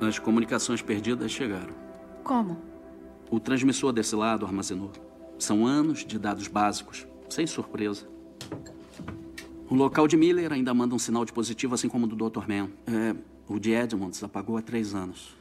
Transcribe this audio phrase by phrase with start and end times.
[0.00, 1.74] As comunicações perdidas chegaram.
[2.22, 2.58] Como?
[3.30, 4.92] O transmissor desse lado armazenou.
[5.38, 8.06] São anos de dados básicos, sem surpresa.
[9.68, 12.46] O local de Miller ainda manda um sinal de positivo, assim como o do Dr.
[12.46, 12.70] Man.
[12.86, 13.16] É,
[13.48, 15.34] o de Edmonds apagou há três anos.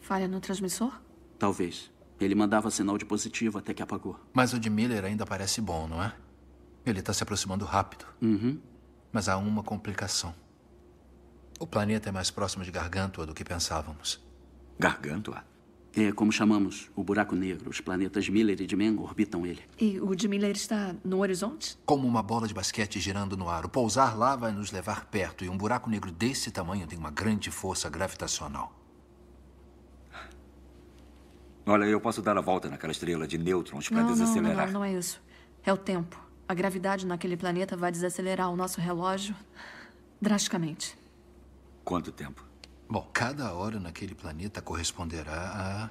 [0.00, 0.92] Falha no transmissor?
[1.38, 1.90] Talvez.
[2.20, 4.18] Ele mandava sinal de positivo até que apagou.
[4.32, 6.14] Mas o de Miller ainda parece bom, não é?
[6.84, 8.04] Ele está se aproximando rápido.
[8.20, 8.58] Uhum.
[9.12, 10.34] Mas há uma complicação.
[11.62, 14.20] O planeta é mais próximo de Gargantua do que pensávamos.
[14.80, 15.44] Gargantua?
[15.96, 17.70] É como chamamos o buraco negro.
[17.70, 19.62] Os planetas Miller e de orbitam ele.
[19.78, 21.78] E o de Miller está no horizonte?
[21.86, 23.64] Como uma bola de basquete girando no ar.
[23.64, 25.44] O pousar lá vai nos levar perto.
[25.44, 28.76] E um buraco negro desse tamanho tem uma grande força gravitacional.
[31.64, 34.66] Olha, eu posso dar a volta naquela estrela de nêutrons para Não, não, não, desacelerar.
[34.66, 35.22] não, não é isso.
[35.62, 36.20] É o tempo.
[36.48, 39.36] A gravidade naquele planeta vai desacelerar o nosso relógio
[40.20, 41.00] drasticamente.
[41.84, 42.44] Quanto tempo?
[42.88, 45.90] Bom, cada hora naquele planeta corresponderá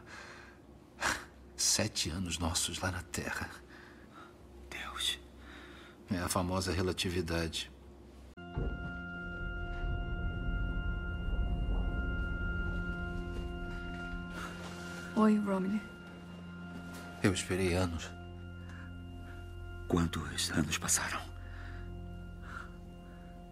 [1.00, 1.18] a.
[1.56, 3.50] sete anos nossos lá na Terra.
[4.70, 5.20] Deus.
[6.10, 7.72] É a famosa relatividade.
[15.16, 15.82] Oi, Romney.
[17.22, 18.10] Eu esperei anos.
[19.88, 21.22] Quantos anos passaram?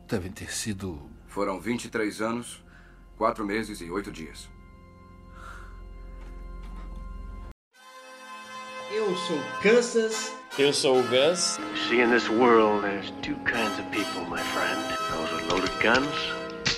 [0.08, 1.10] Devem ter sido.
[1.30, 2.62] Foram 23 anos,
[3.16, 4.50] 4 meses e 8 dias.
[8.92, 10.34] Eu sou Kansas.
[10.58, 11.60] Eu sou o Gus.
[11.88, 14.82] See, in this world, there's two kinds of people, my friend.
[15.12, 16.10] Those with loaded guns,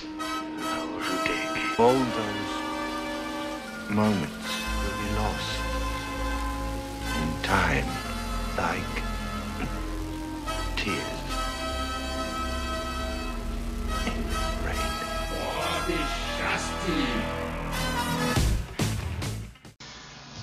[0.09, 1.79] and those who dig.
[1.79, 2.51] All those
[3.89, 4.49] moments
[4.83, 5.61] will be lost
[7.23, 7.87] in time,
[8.57, 9.00] like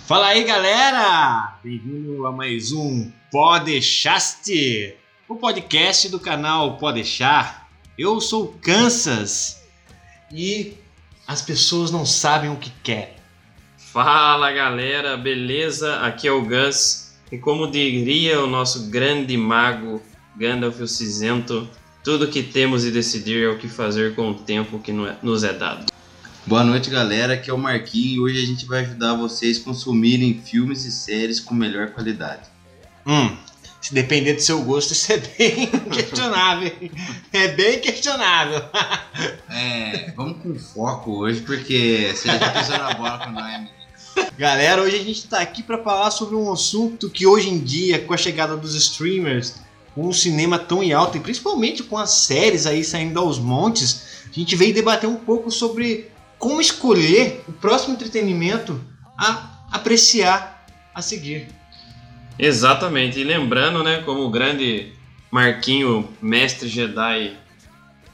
[0.07, 1.59] Fala aí, galera!
[1.63, 4.95] Bem-vindo a mais um Podeixaste,
[5.29, 7.69] o podcast do canal Podeixar.
[7.99, 9.63] Eu sou o Kansas
[10.33, 10.75] e
[11.27, 13.17] as pessoas não sabem o que querem.
[13.77, 16.01] Fala galera, beleza?
[16.01, 17.15] Aqui é o Gus.
[17.31, 20.01] E como diria o nosso grande mago
[20.37, 21.69] Gandalf o Cinzento,
[22.03, 25.45] tudo que temos e decidir é o que fazer com o tempo que no- nos
[25.45, 25.87] é dado.
[26.47, 27.35] Boa noite, galera.
[27.35, 30.93] Aqui é o Marquinhos e hoje a gente vai ajudar vocês a consumirem filmes e
[30.93, 32.43] séries com melhor qualidade.
[33.07, 33.37] Hum,
[33.81, 36.73] se depender do seu gosto, isso é bem questionável.
[36.81, 36.91] hein?
[37.33, 38.63] É bem questionável.
[39.51, 43.69] É, vamos com foco hoje, porque você já tá pisando na bola com nós, menino.
[44.39, 48.01] Galera, hoje a gente tá aqui para falar sobre um assunto que hoje em dia,
[48.01, 49.57] com a chegada dos streamers,
[49.99, 54.23] com o cinema tão em alta e principalmente com as séries aí saindo aos montes,
[54.31, 58.81] a gente veio debater um pouco sobre como escolher o próximo entretenimento
[59.19, 60.65] a apreciar
[60.95, 61.49] a seguir.
[62.39, 64.93] Exatamente, e lembrando, né, como o grande
[65.33, 67.37] Marquinho, mestre Jedi,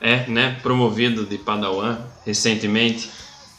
[0.00, 3.10] é, né, promovido de Padawan recentemente,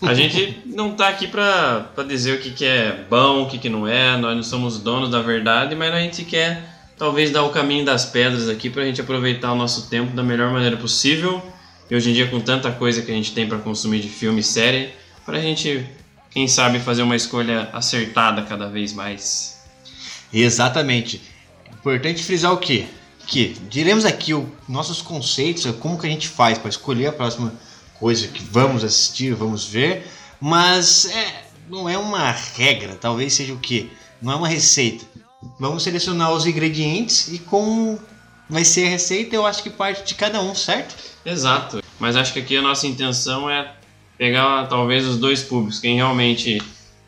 [0.02, 3.60] a gente não tá aqui pra, pra dizer o que, que é bom, o que,
[3.60, 7.44] que não é, nós não somos donos da verdade, mas a gente quer talvez dar
[7.44, 11.42] o caminho das pedras aqui pra gente aproveitar o nosso tempo da melhor maneira possível.
[11.90, 14.40] E hoje em dia, com tanta coisa que a gente tem pra consumir de filme
[14.40, 14.90] e série,
[15.26, 15.86] pra gente,
[16.32, 19.60] quem sabe, fazer uma escolha acertada cada vez mais.
[20.34, 21.22] Exatamente.
[21.72, 22.86] Importante frisar o quê?
[23.28, 27.54] Que diremos aqui os nossos conceitos, como que a gente faz para escolher a próxima
[28.00, 30.06] coisa que vamos assistir, vamos ver,
[30.40, 33.88] mas é, não é uma regra, talvez seja o quê?
[34.22, 35.06] Não é uma receita.
[35.60, 38.00] Vamos selecionar os ingredientes e como
[38.50, 40.96] vai ser a receita, eu acho que parte de cada um, certo?
[41.26, 41.84] Exato.
[42.00, 43.74] Mas acho que aqui a nossa intenção é
[44.18, 46.62] pegar talvez os dois públicos, quem realmente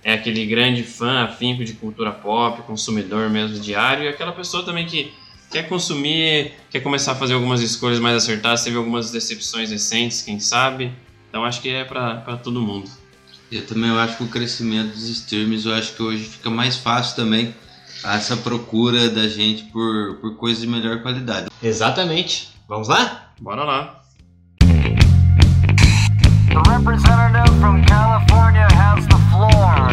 [0.03, 4.85] é aquele grande fã afinco de cultura pop, consumidor mesmo diário, e aquela pessoa também
[4.85, 5.13] que
[5.51, 10.39] quer consumir, quer começar a fazer algumas escolhas mais acertadas, teve algumas decepções recentes, quem
[10.39, 10.91] sabe.
[11.29, 12.89] Então acho que é pra todo mundo.
[13.51, 16.75] Eu também eu acho que o crescimento dos streams, eu acho que hoje fica mais
[16.77, 17.53] fácil também
[18.03, 21.47] essa procura da gente por, por coisas de melhor qualidade.
[21.61, 22.49] Exatamente.
[22.67, 23.31] Vamos lá?
[23.39, 24.01] Bora lá.
[26.49, 29.89] The representative from California has the floor.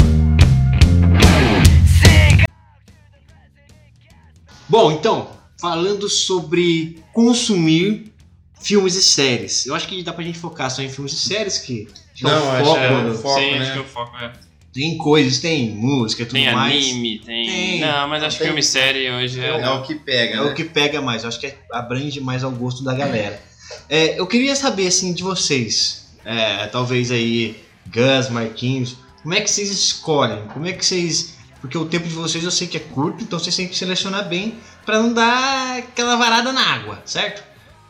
[4.68, 5.30] Bom, então,
[5.60, 8.12] falando sobre consumir
[8.60, 9.66] filmes e séries.
[9.66, 12.30] Eu acho que dá pra gente focar só em filmes e séries, que que é
[12.32, 13.58] o foco, é, do- foco, sim, né?
[13.58, 14.32] acho que é o foco é.
[14.74, 16.74] Tem coisas, tem música, tudo Tem mais.
[16.74, 17.46] anime, tem...
[17.46, 17.80] Tem.
[17.80, 19.60] Não, mas acho que filme e série hoje é...
[19.60, 20.42] É o que pega, É né?
[20.42, 23.40] o que pega mais, eu acho que abrange mais ao gosto da galera.
[23.88, 27.56] É, eu queria saber, assim, de vocês, é, talvez aí
[27.86, 30.42] Gus, Marquinhos, como é que vocês escolhem?
[30.52, 31.34] Como é que vocês.
[31.60, 34.28] Porque o tempo de vocês eu sei que é curto, então vocês têm que selecionar
[34.28, 37.42] bem para não dar aquela varada na água, certo?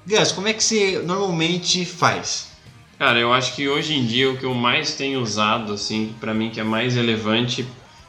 [0.07, 2.54] Gus, como é que você normalmente faz?
[2.99, 6.33] Cara, eu acho que hoje em dia o que eu mais tenho usado, assim, pra
[6.33, 7.67] mim que é mais relevante,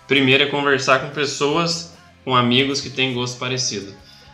[0.08, 3.94] primeiro é conversar com pessoas, com amigos que têm gosto parecido.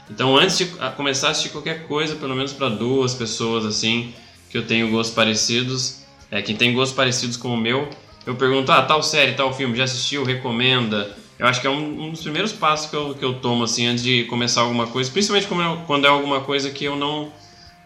[0.09, 0.65] Então, antes de
[0.97, 4.13] começar a assistir qualquer coisa, pelo menos para duas pessoas assim,
[4.49, 7.87] que eu tenho gostos parecidos, é, quem tem gostos parecidos com o meu,
[8.25, 10.25] eu pergunto: ah, tal série, tal filme, já assistiu?
[10.25, 11.15] Recomenda?
[11.39, 13.87] Eu acho que é um, um dos primeiros passos que eu, que eu tomo assim
[13.87, 17.31] antes de começar alguma coisa, principalmente é- quando é alguma coisa que eu não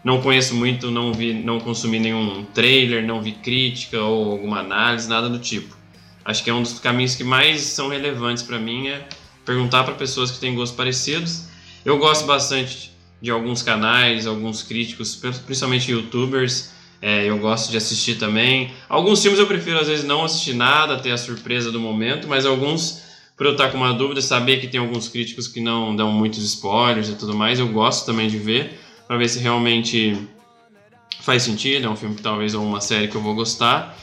[0.06, 5.08] não conheço muito, não vi, não consumi nenhum trailer, não vi crítica ou alguma análise,
[5.08, 5.76] nada do tipo.
[6.24, 9.04] Acho que é um dos caminhos que mais são relevantes para mim é
[9.44, 11.48] perguntar para pessoas que têm gostos parecidos.
[11.84, 16.70] Eu gosto bastante de alguns canais, alguns críticos, principalmente youtubers.
[17.02, 18.70] é, eu gosto de assistir também.
[18.88, 22.46] Alguns filmes eu prefiro às vezes não assistir nada, ter a surpresa do momento, mas
[22.46, 23.02] alguns,
[23.36, 26.44] por eu estar com uma dúvida, saber que tem alguns críticos que não dão muitos
[26.44, 30.16] spoilers e tudo mais, eu gosto também de ver, para ver se realmente
[31.20, 33.96] faz sentido, é um filme que talvez ou uma série que eu vou gostar.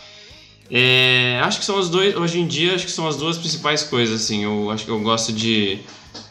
[0.69, 3.83] É, acho que são os dois, hoje em dia, acho que são as duas principais
[3.83, 4.43] coisas, assim.
[4.43, 5.79] Eu acho que eu gosto de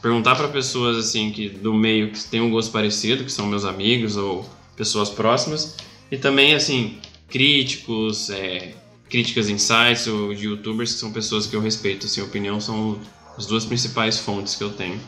[0.00, 3.64] perguntar para pessoas, assim, que do meio que têm um gosto parecido, que são meus
[3.64, 5.76] amigos ou pessoas próximas.
[6.10, 6.98] E também, assim,
[7.28, 8.74] críticos, é,
[9.08, 12.98] críticas sites ou de youtubers, que são pessoas que eu respeito, assim, a opinião são
[13.36, 15.00] as duas principais fontes que eu tenho.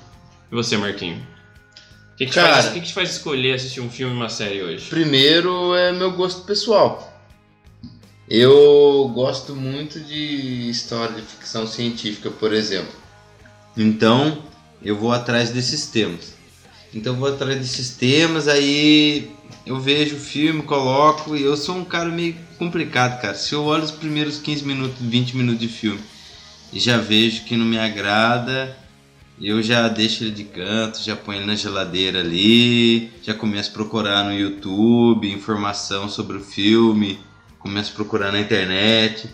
[0.51, 1.34] E você, Marquinho?
[2.15, 4.29] O que, que, Cara- faz, que, que te faz escolher assistir um filme e uma
[4.29, 4.87] série hoje?
[4.89, 7.13] Primeiro é meu gosto pessoal.
[8.29, 12.93] Eu gosto muito de história de ficção científica, por exemplo.
[13.77, 14.39] Então,
[14.83, 16.35] eu vou atrás desses temas.
[16.95, 19.33] Então, eu vou atrás desses temas, aí
[19.67, 23.35] eu vejo o filme, coloco, e eu sou um cara meio complicado, cara.
[23.35, 26.01] Se eu olho os primeiros 15 minutos, 20 minutos de filme
[26.73, 28.77] e já vejo que não me agrada,
[29.41, 33.73] eu já deixo ele de canto, já ponho ele na geladeira ali, já começo a
[33.73, 37.19] procurar no YouTube informação sobre o filme,
[37.59, 39.29] começo a procurar na internet.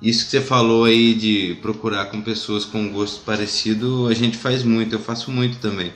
[0.00, 4.62] Isso que você falou aí de procurar com pessoas com gosto parecido, a gente faz
[4.62, 5.92] muito, eu faço muito também.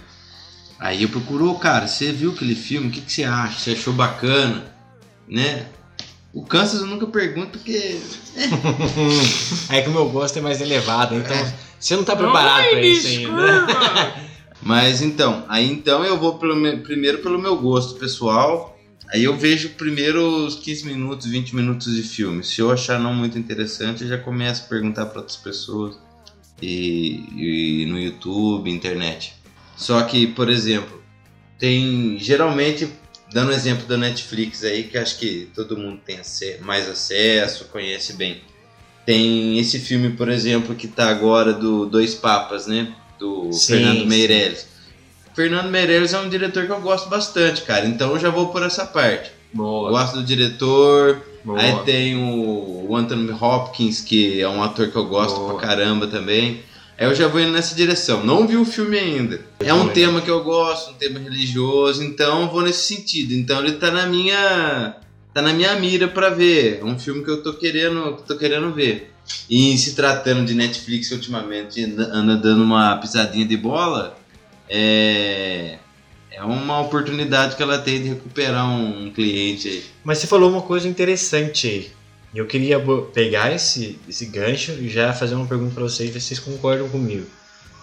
[0.80, 2.88] Aí eu procuro, "Ô, cara, você viu aquele filme?
[2.88, 3.60] O que, que você acha?
[3.60, 4.64] Você achou bacana?
[5.28, 5.66] Né?
[6.32, 8.00] O Kansas eu nunca pergunto porque
[9.70, 11.36] é que o meu gosto é mais elevado, então
[11.86, 14.22] você não tá preparado pra isso ainda.
[14.62, 18.78] Mas então, aí então eu vou pelo me- primeiro pelo meu gosto pessoal.
[19.12, 22.42] Aí eu vejo primeiro os 15 minutos, 20 minutos de filme.
[22.42, 25.98] Se eu achar não muito interessante, eu já começo a perguntar para outras pessoas.
[26.62, 29.34] E, e no YouTube, internet.
[29.76, 31.02] Só que, por exemplo,
[31.58, 32.88] tem geralmente,
[33.32, 36.20] dando exemplo da Netflix aí, que acho que todo mundo tem
[36.62, 38.40] mais acesso, conhece bem.
[39.04, 42.92] Tem esse filme, por exemplo, que tá agora do Dois Papas, né?
[43.18, 44.06] Do Sim, Fernando sim.
[44.06, 44.66] Meirelles.
[45.34, 47.86] Fernando Meirelles é um diretor que eu gosto bastante, cara.
[47.86, 49.30] Então eu já vou por essa parte.
[49.52, 49.90] Boa.
[49.90, 51.22] Gosto do diretor.
[51.44, 51.60] Boa.
[51.60, 55.54] Aí tem o, Anthony Hopkins, que é um ator que eu gosto Boa.
[55.54, 56.60] pra caramba também.
[56.98, 58.24] Aí eu já vou indo nessa direção.
[58.24, 59.40] Não vi o filme ainda.
[59.58, 63.32] É um tema que eu gosto, um tema religioso, então eu vou nesse sentido.
[63.32, 64.96] Então ele tá na minha
[65.32, 66.78] tá na minha mira pra ver.
[66.80, 69.12] É um filme que eu tô querendo, tô querendo ver.
[69.48, 74.18] E se tratando de Netflix ultimamente anda dando uma pisadinha de bola,
[74.68, 75.78] é
[76.34, 79.84] é uma oportunidade que ela tem de recuperar um, cliente aí.
[80.02, 81.90] Mas você falou uma coisa interessante aí.
[82.34, 82.80] Eu queria
[83.12, 86.88] pegar esse, esse gancho e já fazer uma pergunta pra vocês, ver se vocês concordam
[86.88, 87.26] comigo.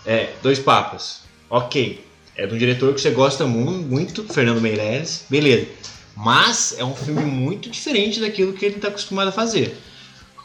[0.04, 1.22] É, Dois Papas.
[1.48, 2.04] Ok.
[2.36, 5.26] É de um diretor que você gosta mu- muito, Fernando Meirelles.
[5.30, 5.68] Beleza.
[6.20, 9.78] Mas é um filme muito diferente daquilo que ele está acostumado a fazer.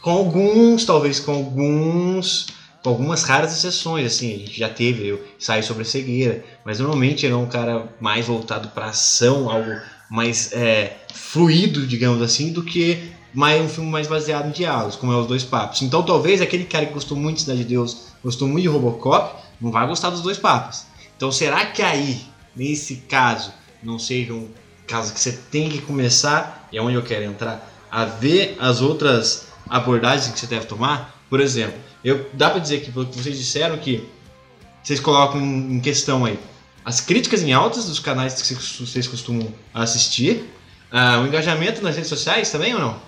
[0.03, 2.47] Com alguns, talvez com alguns.
[2.81, 6.79] Com algumas raras exceções, assim, a gente já teve eu sair sobre a cegueira, mas
[6.79, 12.53] normalmente ele é um cara mais voltado para ação, algo mais é, fluido, digamos assim,
[12.53, 15.81] do que mais um filme mais baseado em diálogos, como é os dois papos.
[15.81, 19.43] Então talvez aquele cara que gostou muito de Cidade de Deus, gostou muito de Robocop,
[19.59, 20.87] não vai gostar dos dois papas.
[21.17, 22.21] Então será que aí,
[22.55, 23.51] nesse caso,
[23.83, 24.47] não seja um
[24.87, 28.81] caso que você tem que começar, e é onde eu quero entrar, a ver as
[28.81, 31.23] outras abordagens que você deve tomar?
[31.31, 31.75] Por exemplo,
[32.05, 34.07] eu, dá pra dizer que pelo que vocês disseram que
[34.83, 36.39] vocês colocam em questão aí
[36.85, 40.45] as críticas em altas dos canais que vocês- costumam assistir,
[40.93, 43.01] ah, o engajamento nas redes sociais também ou não?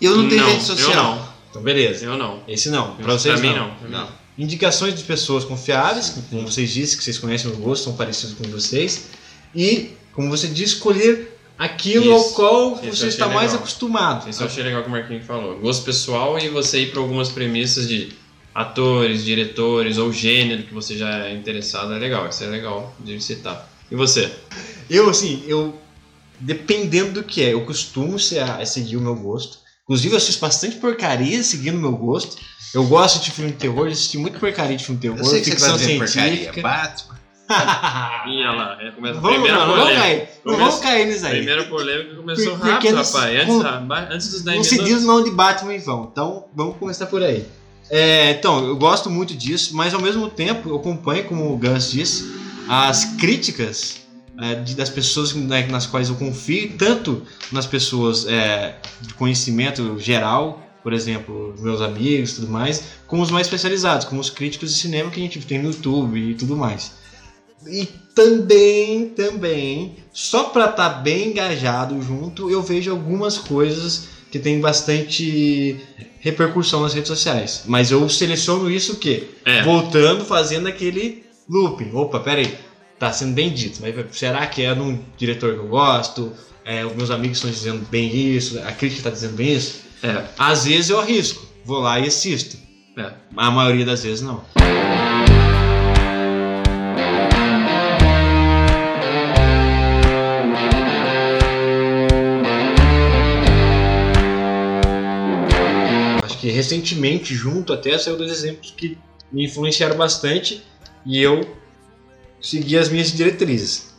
[0.00, 0.94] Eu não tenho Não, rede eu social.
[1.16, 1.28] não.
[1.50, 2.04] Então beleza.
[2.04, 2.42] Eu não.
[2.46, 2.90] Esse não.
[2.98, 3.68] Eu- Pra vocês pra mim não.
[3.68, 3.74] não.
[3.74, 4.08] Pra mim não.
[4.38, 8.34] Indicações de pessoas confiáveis, que, como vocês disseram, que vocês conhecem o gosto, são parecidos
[8.36, 9.06] com vocês.
[9.54, 12.12] E, como você disse, escolher aquilo Isso.
[12.12, 13.58] ao qual eu você está mais legal.
[13.58, 14.28] acostumado.
[14.28, 15.58] Isso eu achei legal que o Marquinhos falou.
[15.58, 18.12] Gosto pessoal e você ir para algumas premissas de
[18.54, 22.28] atores, diretores ou gênero que você já é interessado é legal.
[22.28, 23.68] Isso é legal de citar.
[23.90, 24.30] E você?
[24.90, 25.78] Eu, assim, eu.
[26.40, 29.58] Dependendo do que é, eu costumo ser a, a seguir o meu gosto.
[29.84, 32.36] Inclusive, eu assisto bastante porcaria seguindo o meu gosto.
[32.74, 35.24] Eu gosto de filme de terror, já assisti muito porcaria de filme de terror, Eu
[35.24, 36.36] sei que você ficção tá dizendo porcaria.
[36.36, 36.62] científica.
[36.62, 37.20] Batman.
[38.26, 38.78] Ih, olha lá.
[38.80, 40.18] é, Começa Vamos, primeira não, cair.
[40.44, 41.36] Não Começa- vamos cair nisso aí.
[41.36, 43.14] Primeira polêmica começou rápido, rapaz.
[43.36, 44.94] Antes, com- da- antes dos 10 Não se minutos.
[44.94, 46.08] diz não de Batman em vão.
[46.10, 47.46] Então, vamos começar por aí.
[47.90, 51.90] É, então, eu gosto muito disso, mas ao mesmo tempo eu acompanho, como o Gus
[51.90, 52.32] disse,
[52.68, 54.00] as críticas
[54.40, 59.98] é, de- das pessoas né, nas quais eu confio, tanto nas pessoas é, de conhecimento
[59.98, 64.72] geral, por exemplo, meus amigos e tudo mais, como os mais especializados, como os críticos
[64.74, 66.92] de cinema que a gente tem no YouTube e tudo mais.
[67.66, 74.60] E também, também, só pra estar bem engajado junto, eu vejo algumas coisas que tem
[74.60, 75.76] bastante
[76.20, 77.62] repercussão nas redes sociais.
[77.66, 79.28] Mas eu seleciono isso o quê?
[79.44, 79.62] É.
[79.62, 81.90] Voltando, fazendo aquele looping.
[81.94, 82.54] Opa, peraí,
[82.98, 86.32] tá sendo bem dito, mas será que é de um diretor que eu gosto?
[86.64, 89.82] É, os meus amigos estão dizendo bem isso, a crítica está dizendo bem isso?
[90.02, 92.56] É, Às vezes eu arrisco, vou lá e assisto.
[92.96, 93.12] é.
[93.36, 94.42] A maioria das vezes não.
[106.42, 108.98] Que recentemente, junto até, saiu dois exemplos que
[109.30, 110.60] me influenciaram bastante
[111.06, 111.56] e eu
[112.40, 113.94] segui as minhas diretrizes.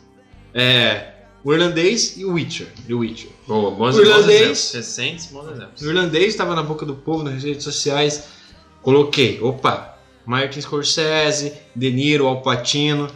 [0.52, 2.66] É, o irlandês e o Witcher.
[2.86, 3.30] The Witcher.
[3.48, 4.72] Boa, bons, O bons irlandês- exemplos.
[4.74, 5.80] Recentes, bons exemplos.
[5.80, 8.24] O irlandês estava na boca do povo nas redes sociais.
[8.82, 9.96] Coloquei, opa,
[10.26, 13.08] Martin Scorsese, De Niro, Al Pacino.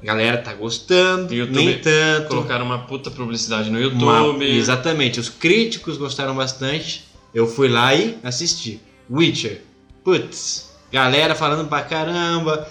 [0.00, 2.28] Galera tá gostando, YouTube nem tanto.
[2.28, 4.48] Colocaram uma puta publicidade no Uma- YouTube.
[4.56, 7.04] exatamente, os críticos gostaram bastante.
[7.36, 8.80] Eu fui lá e assisti.
[9.10, 9.60] Witcher,
[10.02, 12.66] putz, galera falando pra caramba,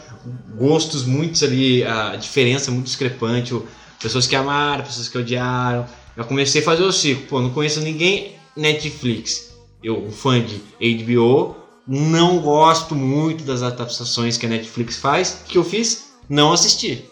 [0.57, 3.55] gostos muitos ali, a diferença muito discrepante.
[4.01, 5.86] Pessoas que amaram, pessoas que odiaram.
[6.17, 7.27] Eu comecei a fazer o ciclo.
[7.27, 9.55] Pô, não conheço ninguém Netflix.
[9.84, 10.60] Eu, um fã de
[11.03, 11.55] HBO,
[11.88, 15.43] não gosto muito das adaptações que a Netflix faz.
[15.48, 16.15] Que eu fiz?
[16.27, 17.05] Não assisti.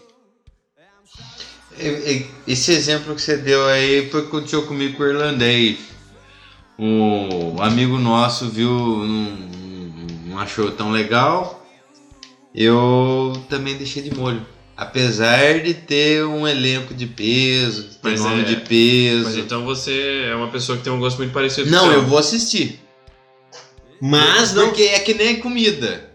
[2.47, 5.92] Esse exemplo que você deu aí foi o que aconteceu comigo com o irlandês.
[6.85, 9.37] O amigo nosso viu, não,
[10.25, 11.65] não achou tão legal.
[12.53, 14.45] Eu também deixei de molho.
[14.75, 19.23] Apesar de ter um elenco de peso, de ter nome é- de peso.
[19.23, 22.01] Mas então você é uma pessoa que tem um gosto muito parecido com Não, eu
[22.05, 22.81] vou assistir.
[24.01, 24.65] Mas não.
[24.65, 26.11] Porque é que nem comida.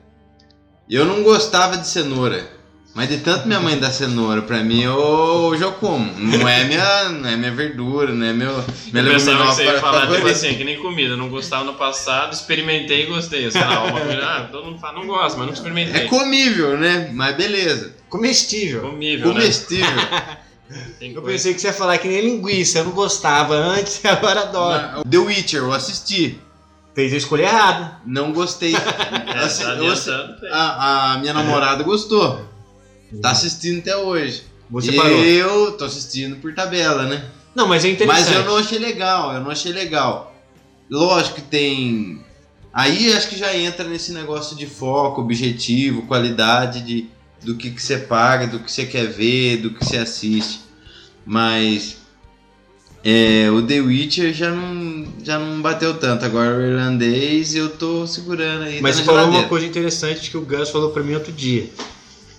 [0.91, 2.58] Eu não gostava de cenoura.
[2.99, 6.13] Mas de tanto minha mãe dar cenoura pra mim, eu, eu como.
[6.19, 8.53] Não é minha, não é minha verdura, não é meu,
[8.93, 11.17] minha Eu pensava que você ia falar, tipo assim, que nem comida.
[11.17, 13.49] Não gostava no passado, experimentei e gostei.
[13.53, 15.95] Sei lá, uma coisa, ah, todo mundo fala, não gosta, mas não experimentei.
[16.03, 17.09] É comível, né?
[17.15, 17.95] Mas beleza.
[18.09, 18.81] Comestível.
[18.81, 19.35] Comível, né?
[19.35, 19.87] Comestível.
[20.99, 24.09] Tem Eu pensei que você ia falar que nem linguiça, eu não gostava antes e
[24.11, 25.05] agora adoro.
[25.09, 26.41] The Witcher, eu assisti.
[26.97, 27.93] Fez a escolha errada.
[28.05, 28.75] Não gostei.
[29.29, 29.95] É, Assi- tá eu
[30.51, 32.58] a, a minha namorada gostou.
[33.21, 34.45] Tá assistindo até hoje.
[34.71, 35.25] Você e parou.
[35.25, 37.25] eu tô assistindo por tabela, né?
[37.55, 38.27] Não, mas é interessante.
[38.27, 40.35] Mas eu não achei legal, eu não achei legal.
[40.91, 42.23] Lógico que tem.
[42.73, 47.09] Aí acho que já entra nesse negócio de foco, objetivo, qualidade de,
[47.43, 50.61] do que, que você paga, do que você quer ver, do que você assiste.
[51.25, 51.97] Mas
[53.03, 56.25] é, o The Witcher já não, já não bateu tanto.
[56.25, 58.81] Agora o irlandês eu tô segurando aí.
[58.81, 61.33] Mas tá você na falou uma coisa interessante que o Gus falou pra mim outro
[61.33, 61.69] dia.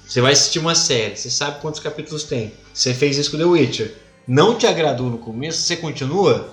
[0.10, 2.52] Você vai assistir uma série, você sabe quantos capítulos tem.
[2.74, 3.96] Você fez isso com The Witcher.
[4.28, 6.50] Não te agradou no começo, você continua?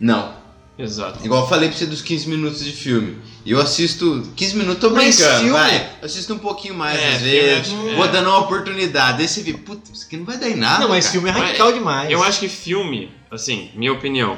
[0.00, 0.42] Não.
[0.76, 1.24] Exato.
[1.24, 3.18] Igual eu falei pra você dos 15 minutos de filme.
[3.44, 5.76] E eu assisto 15 minutos, tô Mas brincando, filme- vai.
[6.02, 7.72] Eu assisto um pouquinho mais É, às filme vezes.
[7.72, 8.08] é- Vou é.
[8.08, 9.22] dando uma oportunidade.
[9.22, 10.80] Aí você vê, puta, isso aqui não vai dar em nada.
[10.80, 11.12] não, mas cara.
[11.12, 12.10] filme é Mas radical demais.
[12.10, 14.36] Eu acho que filme, assim, minha opinião,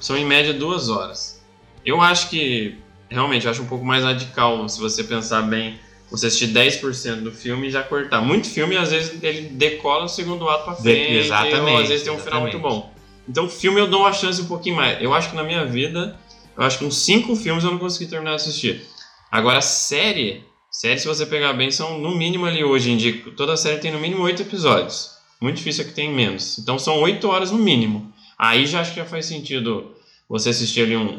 [0.00, 1.40] são em média duas horas.
[1.86, 2.76] Eu acho que,
[3.08, 5.78] realmente, eu acho um pouco mais radical se você pensar bem,
[6.10, 8.20] você assistir 10% do filme e já cortar.
[8.22, 11.88] Muito filme, às vezes, ele decola o segundo ato pra De- frente, exatamente, ou às
[11.88, 12.80] vezes tem um final muito exatamente.
[12.82, 12.94] bom.
[13.28, 15.02] Então, filme eu dou uma chance um pouquinho mais.
[15.02, 16.18] Eu acho que na minha vida,
[16.56, 18.82] eu acho que uns 5 filmes eu não consegui terminar de assistir.
[19.30, 23.22] Agora, série, série, se você pegar bem, são no mínimo ali hoje em dia.
[23.36, 25.10] Toda série tem no mínimo 8 episódios.
[25.40, 26.58] Muito difícil é que tem menos.
[26.58, 28.10] Então são 8 horas no mínimo.
[28.38, 29.92] Aí já acho que já faz sentido
[30.28, 31.14] você assistir ali um,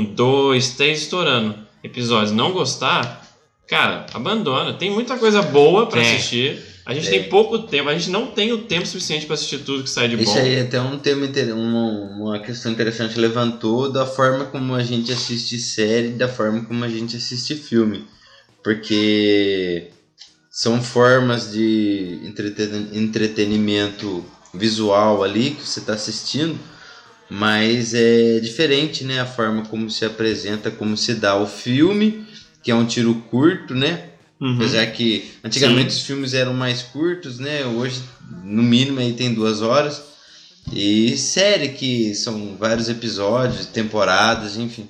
[0.00, 2.30] um dois, três estourando episódios.
[2.30, 3.23] Não gostar,
[3.68, 4.74] cara, abandona.
[4.74, 6.14] Tem muita coisa boa pra Tem.
[6.16, 6.58] assistir.
[6.86, 7.10] A gente É.
[7.12, 10.06] tem pouco tempo, a gente não tem o tempo suficiente pra assistir tudo que sai
[10.06, 10.22] de bom.
[10.22, 14.82] Isso aí é até um tema, uma, uma questão interessante levantou da forma como a
[14.82, 18.04] gente assiste série, da forma como a gente assiste filme.
[18.62, 19.88] Porque
[20.50, 26.58] são formas de entreten- entretenimento visual ali que você está assistindo,
[27.30, 29.20] mas é diferente, né?
[29.20, 32.26] A forma como se apresenta, como se dá o filme,
[32.64, 34.08] que é um tiro curto, né?
[34.40, 34.56] Uhum.
[34.56, 35.98] Apesar que antigamente Sim.
[36.00, 37.64] os filmes eram mais curtos, né?
[37.66, 38.02] Hoje,
[38.42, 40.02] no mínimo, aí tem duas horas.
[40.72, 44.88] E série que são vários episódios, temporadas, enfim.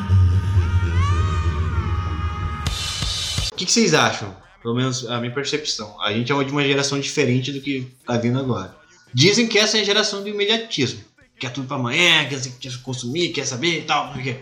[3.61, 4.35] que, que vocês acham?
[4.61, 5.99] Pelo menos a minha percepção.
[6.01, 8.75] A gente é de uma geração diferente do que tá vindo agora.
[9.13, 11.01] Dizem que essa é a geração do imediatismo.
[11.39, 14.13] Quer tudo pra amanhã, quer, quer consumir, quer saber e tal.
[14.13, 14.37] quê.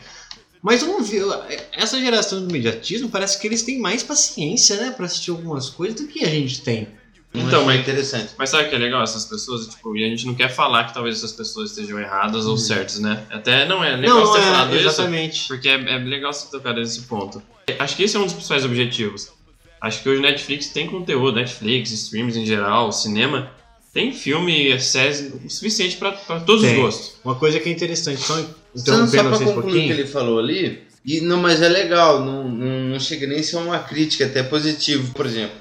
[0.62, 1.20] Mas eu não vi.
[1.72, 4.92] Essa geração do imediatismo parece que eles têm mais paciência, né?
[4.92, 6.88] Pra assistir algumas coisas do que a gente tem.
[7.34, 8.34] Então, é mas, interessante.
[8.38, 9.04] mas sabe o que é legal?
[9.04, 12.46] Essas pessoas, tipo, e a gente não quer falar que talvez essas pessoas estejam erradas
[12.46, 13.24] ou certas, né?
[13.30, 14.88] Até não é legal não, você ter é, falado isso.
[14.88, 15.48] exatamente.
[15.48, 17.42] Porque é, é legal você tocar nesse ponto.
[17.78, 19.30] Acho que esse é um dos principais objetivos.
[19.80, 23.52] Acho que hoje Netflix tem conteúdo, Netflix, streams em geral, cinema,
[23.94, 26.76] tem filme, séries o suficiente pra pra todos Tem.
[26.76, 27.16] os gostos.
[27.24, 28.46] Uma coisa que é interessante, só Só,
[28.76, 32.24] interrompendo só vocês um concluir o que ele falou ali, e, não, mas é legal,
[32.24, 35.14] não, não, não chega nem a ser uma crítica, até positivo.
[35.14, 35.56] Por exemplo,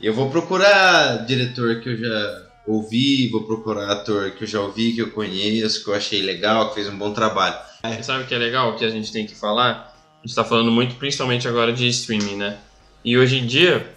[0.00, 4.92] eu vou procurar diretor que eu já ouvi, vou procurar ator que eu já ouvi,
[4.92, 7.56] que eu conheço, que eu achei legal, que fez um bom trabalho.
[7.84, 9.94] E sabe o que é legal, que a gente tem que falar?
[10.22, 12.58] A gente tá falando muito, principalmente agora, de streaming, né?
[13.04, 13.94] E hoje em dia,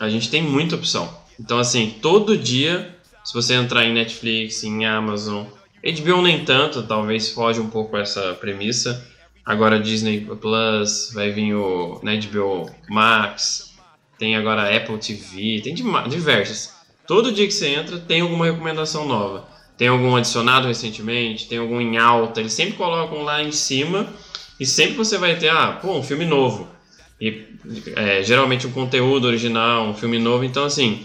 [0.00, 1.22] a gente tem muita opção.
[1.38, 5.44] Então, assim, todo dia, se você entrar em Netflix, em Amazon,
[5.84, 9.06] HBO nem tanto, talvez foge um pouco essa premissa.
[9.44, 13.71] Agora Disney Plus, vai vir o HBO Max,
[14.22, 16.72] tem agora Apple TV, tem diversas.
[17.08, 19.48] Todo dia que você entra, tem alguma recomendação nova.
[19.76, 24.06] Tem algum adicionado recentemente, tem algum em alta, eles sempre colocam lá em cima
[24.60, 26.68] e sempre você vai ter, ah, pô, um filme novo.
[27.20, 27.46] E
[27.96, 31.04] é, geralmente um conteúdo original, um filme novo, então assim,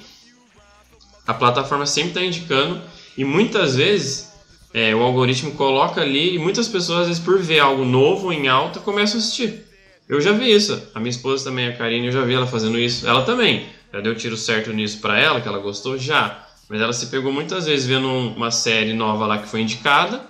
[1.25, 2.79] a plataforma sempre está indicando
[3.17, 4.31] e muitas vezes
[4.71, 8.47] é, o algoritmo coloca ali e muitas pessoas, às vezes, por ver algo novo em
[8.47, 9.66] alta, começam a assistir.
[10.07, 10.81] Eu já vi isso.
[10.95, 13.07] A minha esposa também, a Karine, eu já vi ela fazendo isso.
[13.07, 13.67] Ela também.
[13.93, 15.97] Já deu tiro certo nisso pra ela, que ela gostou?
[15.97, 16.45] Já.
[16.69, 20.21] Mas ela se pegou muitas vezes vendo um- uma série nova lá que foi indicada.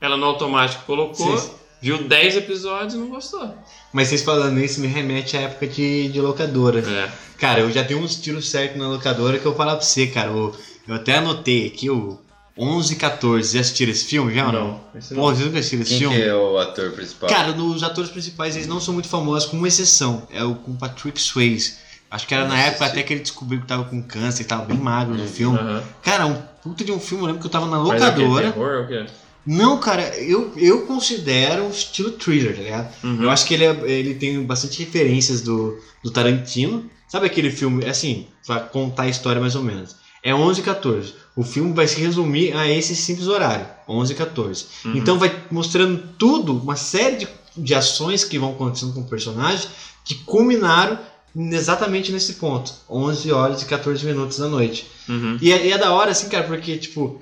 [0.00, 1.50] Ela no automático colocou, Sim.
[1.82, 3.54] viu 10 episódios e não gostou.
[3.92, 6.80] Mas vocês falando isso me remete à época de, de locadora.
[6.80, 7.10] É.
[7.38, 10.06] Cara, eu já dei uns tiros certos na locadora que eu vou falar pra você,
[10.06, 10.30] cara.
[10.32, 10.54] o-
[10.86, 12.18] eu até anotei aqui o
[12.58, 13.54] 11 e 14.
[13.54, 14.66] Já assistiram esse filme já ou não?
[14.68, 16.16] Não, esse Pô, vocês nunca assistiram esse Quem filme?
[16.16, 17.28] que é o ator principal?
[17.28, 20.26] Cara, os atores principais eles não são muito famosos, com uma exceção.
[20.30, 21.74] É o com Patrick Swayze.
[22.10, 22.90] Acho que era na época sim.
[22.90, 25.58] até que ele descobriu que tava com câncer, que tava bem magro no filme.
[25.58, 25.82] Aham.
[26.02, 28.14] Cara, um puta de um filme, eu lembro que eu tava na Mas é o
[28.14, 28.20] quê?
[28.22, 28.52] locadora.
[28.52, 29.06] Terror ou o quê?
[29.46, 32.94] Não, cara, eu, eu considero um estilo thriller, tá ligado?
[33.04, 33.22] Uhum.
[33.22, 36.90] Eu acho que ele, é- ele tem bastante referências do, do Tarantino.
[37.06, 39.96] Sabe aquele filme, assim, pra contar a história mais ou menos.
[40.22, 41.14] É 11 e 14.
[41.36, 44.66] O filme vai se resumir a esse simples horário, 11 e 14.
[44.84, 44.96] Uhum.
[44.96, 49.68] Então vai mostrando tudo, uma série de, de ações que vão acontecendo com o personagem,
[50.04, 50.98] que culminaram
[51.36, 52.72] exatamente nesse ponto.
[52.90, 54.86] 11 horas e 14 minutos da noite.
[55.08, 55.38] Uhum.
[55.40, 57.20] E é, é da hora, assim, cara, porque, tipo,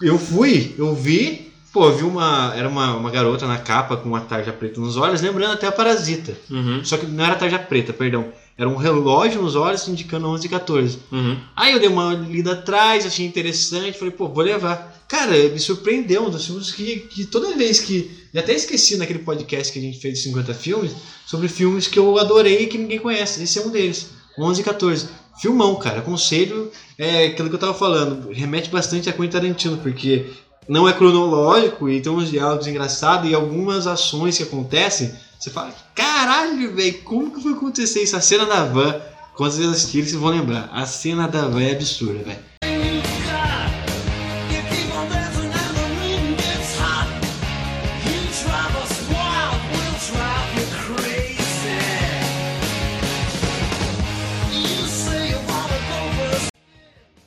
[0.00, 2.52] eu fui, eu vi, pô, eu vi uma.
[2.56, 5.72] Era uma, uma garota na capa com uma tarja preta nos olhos, lembrando até a
[5.72, 6.36] Parasita.
[6.50, 6.84] Uhum.
[6.84, 8.32] Só que não era tarja preta, perdão.
[8.58, 10.98] Era um relógio nos olhos indicando 11 e 14.
[11.12, 11.38] Uhum.
[11.54, 15.00] Aí eu dei uma lida atrás, achei interessante, falei, pô, vou levar.
[15.06, 18.10] Cara, me surpreendeu, um dos filmes que, que toda vez que.
[18.34, 20.92] Já até esqueci naquele podcast que a gente fez de 50 filmes,
[21.24, 23.42] sobre filmes que eu adorei e que ninguém conhece.
[23.42, 25.08] Esse é um deles, 11 e 14.
[25.40, 30.26] Filmão, cara, aconselho, é aquilo que eu tava falando, remete bastante a Quentin Tarantino, porque
[30.68, 35.72] não é cronológico e tem uns diálogos engraçados e algumas ações que acontecem, você fala,
[35.94, 38.16] caralho, velho, como que foi acontecer isso?
[38.16, 39.00] A cena da van,
[39.36, 40.68] quando vocês assistirem, vocês vão lembrar.
[40.72, 42.48] A cena da van é absurda, velho.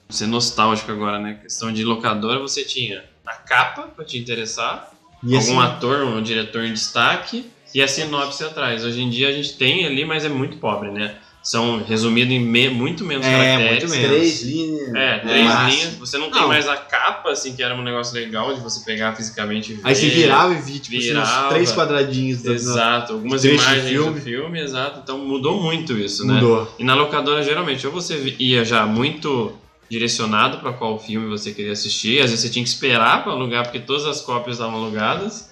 [0.09, 1.39] Ser nostálgico agora, né?
[1.41, 4.91] Questão de locadora, você tinha a capa pra te interessar,
[5.23, 8.83] E assim, algum ator, um diretor em destaque e a sinopse atrás.
[8.83, 11.15] Hoje em dia a gente tem ali, mas é muito pobre, né?
[11.43, 13.83] são resumidos em me- muito menos É, caracteres.
[13.83, 14.07] muito menos.
[14.15, 14.93] Três linhas.
[14.93, 15.93] É, três Mas- linhas.
[15.95, 16.47] Você não tem Não.
[16.47, 19.81] mais a capa, assim, que era um negócio legal de você pegar fisicamente e ver.
[19.83, 21.49] Aí você virava e via, tipo, assim, uns virava.
[21.49, 22.43] três quadradinhos.
[22.43, 24.19] da- Exato, algumas imagens filme.
[24.19, 24.99] do filme, exato.
[25.03, 26.35] Então mudou muito isso, né?
[26.35, 26.75] Mudou.
[26.77, 29.51] E na locadora, geralmente, ou você ia já muito
[29.89, 33.63] direcionado para qual filme você queria assistir, às vezes você tinha que esperar para alugar,
[33.63, 35.49] porque todas as cópias estavam alugadas.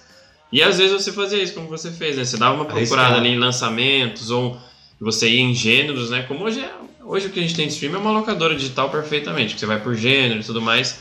[0.52, 2.24] E às vezes você fazia isso, como você fez, né?
[2.24, 4.58] Você dava uma procurada ali em lançamentos, ou
[5.00, 6.22] você ia em gêneros, né?
[6.22, 6.70] Como hoje é.
[7.04, 9.66] Hoje o que a gente tem de stream é uma locadora digital perfeitamente, que você
[9.66, 11.00] vai por gênero e tudo mais.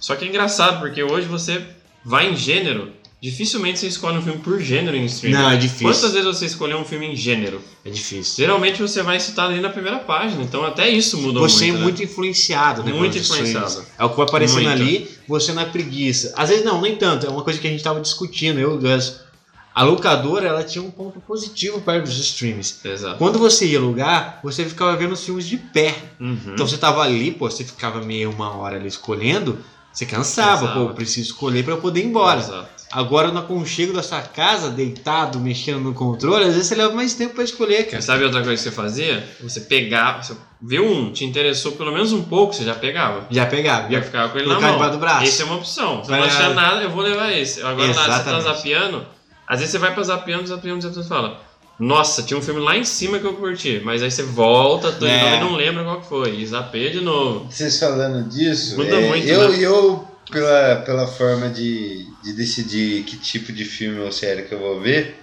[0.00, 1.62] Só que é engraçado, porque hoje você
[2.04, 5.36] vai em gênero, dificilmente você escolhe um filme por gênero em streaming.
[5.36, 5.88] Não, é difícil.
[5.88, 7.60] Quantas vezes você escolheu um filme em gênero?
[7.84, 8.36] É difícil.
[8.36, 11.74] Geralmente você vai citar ali na primeira página, então até isso mudou Você muito.
[11.74, 11.82] é né?
[11.84, 12.92] muito influenciado, né?
[12.92, 13.84] Muito influenciado.
[13.98, 14.82] É o que vai aparecendo Muito.
[14.82, 16.32] ali, você na preguiça.
[16.36, 17.26] Às vezes não, nem tanto.
[17.26, 19.28] É uma coisa que a gente tava discutindo, eu e o Gus.
[19.74, 22.80] A locadora, ela tinha um ponto positivo perto dos streams.
[22.84, 23.16] Exato.
[23.16, 25.94] Quando você ia alugar, você ficava vendo os filmes de pé.
[26.18, 26.36] Uhum.
[26.48, 29.56] Então você tava ali, pô, você ficava meia uma hora ali escolhendo,
[29.92, 30.86] você cansava, Cansava.
[30.88, 32.38] pô, preciso escolher para eu poder ir embora.
[32.40, 32.78] Exato.
[32.90, 37.12] Agora no aconchego da sua casa, deitado, mexendo no controle, às vezes você leva mais
[37.12, 38.00] tempo para escolher, cara.
[38.00, 39.28] Sabe outra coisa que você fazia?
[39.42, 43.26] Você pegava, você viu um, te interessou pelo menos um pouco, você já pegava.
[43.30, 44.90] Já pegava, Já já ficava com ele na mão.
[44.90, 45.24] do braço.
[45.24, 46.02] Essa é uma opção.
[46.02, 47.60] Se Vai- não achar nada, eu vou levar esse.
[47.60, 48.44] Agora nada, você tá Exatamente.
[48.44, 49.06] zapeando.
[49.46, 51.40] Às vezes você vai pra zapeando, zapeando, zapeando e fala.
[51.78, 53.80] Nossa, tinha um filme lá em cima que eu curti.
[53.84, 55.36] Mas aí você volta tudo de É.
[55.36, 56.36] e não lembra qual que foi.
[56.36, 57.50] E zapeia de novo.
[57.50, 59.58] Vocês falando disso, Muda é, muito, eu, né?
[59.60, 64.58] eu pela, pela forma de, de decidir que tipo de filme ou série que eu
[64.58, 65.20] vou ver,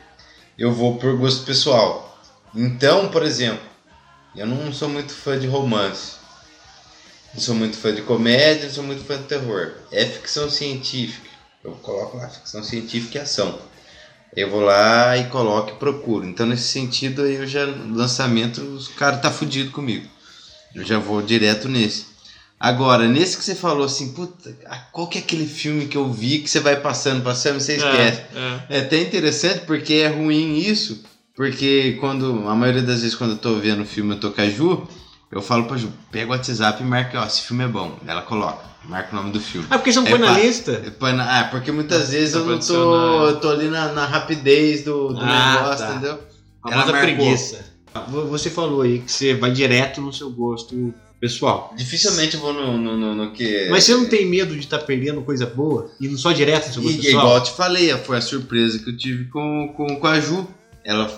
[0.57, 2.17] eu vou por gosto pessoal.
[2.55, 3.63] Então, por exemplo,
[4.35, 6.13] eu não sou muito fã de romance.
[7.33, 9.73] Não sou muito fã de comédia, não sou muito fã de terror.
[9.91, 11.29] É ficção científica.
[11.61, 13.59] Eu coloco lá ficção científica e ação.
[14.35, 16.25] Eu vou lá e coloco e procuro.
[16.25, 20.05] Então, nesse sentido, aí eu já, lançamento, os cara tá fudido comigo.
[20.73, 22.07] Eu já vou direto nesse.
[22.59, 24.55] Agora, nesse que você falou assim, puta,
[24.91, 27.75] qual que é aquele filme que eu vi que você vai passando, passando e você
[27.75, 28.21] esquece?
[28.69, 31.03] É, É até interessante porque é ruim isso,
[31.35, 34.41] porque quando, a maioria das vezes quando eu tô vendo o filme eu tô com
[34.41, 34.87] a Ju,
[35.31, 37.97] eu falo pra Ju, pega o WhatsApp e marca, ó, esse filme é bom.
[38.07, 39.67] Ela coloca, marca o nome do filme.
[39.69, 40.39] Ah, porque você não É põe na pá.
[40.39, 40.71] lista?
[40.85, 44.05] É pra- Ah, porque muitas vezes Dá eu não tô, eu tô ali na, na
[44.05, 45.91] rapidez do, do Ah, negócio, tá.
[45.93, 46.19] entendeu?
[46.63, 47.01] A Ela marcou.
[47.01, 47.65] preguiça.
[48.07, 51.73] Vo- Você falou aí que você vai direto no seu gosto pessoal.
[51.77, 53.67] Dificilmente eu vou no, no, no, no que...
[53.69, 55.89] Mas você não tem medo de estar perdendo coisa boa?
[56.01, 57.23] Indo só direto no seu gosto E, pessoal?
[57.23, 60.45] igual eu te falei, foi a surpresa que eu tive com, com, com a Ju.
[60.83, 61.09] Ela.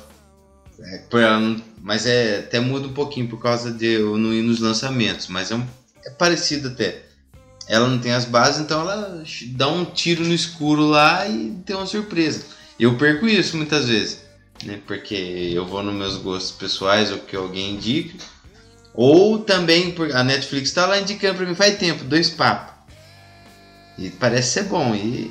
[0.79, 4.41] é, ela não- mas é até muda um pouquinho por causa de eu não ir
[4.41, 5.67] nos lançamentos, mas é, um-
[6.05, 7.03] é parecido até.
[7.67, 11.75] Ela não tem as bases, então ela dá um tiro no escuro lá e tem
[11.75, 12.45] uma surpresa.
[12.79, 14.21] Eu perco isso muitas vezes,
[14.63, 14.79] né?
[14.87, 15.15] Porque
[15.53, 18.17] eu vou nos meus gostos pessoais, ou que alguém indica.
[18.93, 22.73] Ou também, a Netflix tá lá indicando pra mim faz tempo, dois papos.
[23.97, 25.29] E parece ser bom, e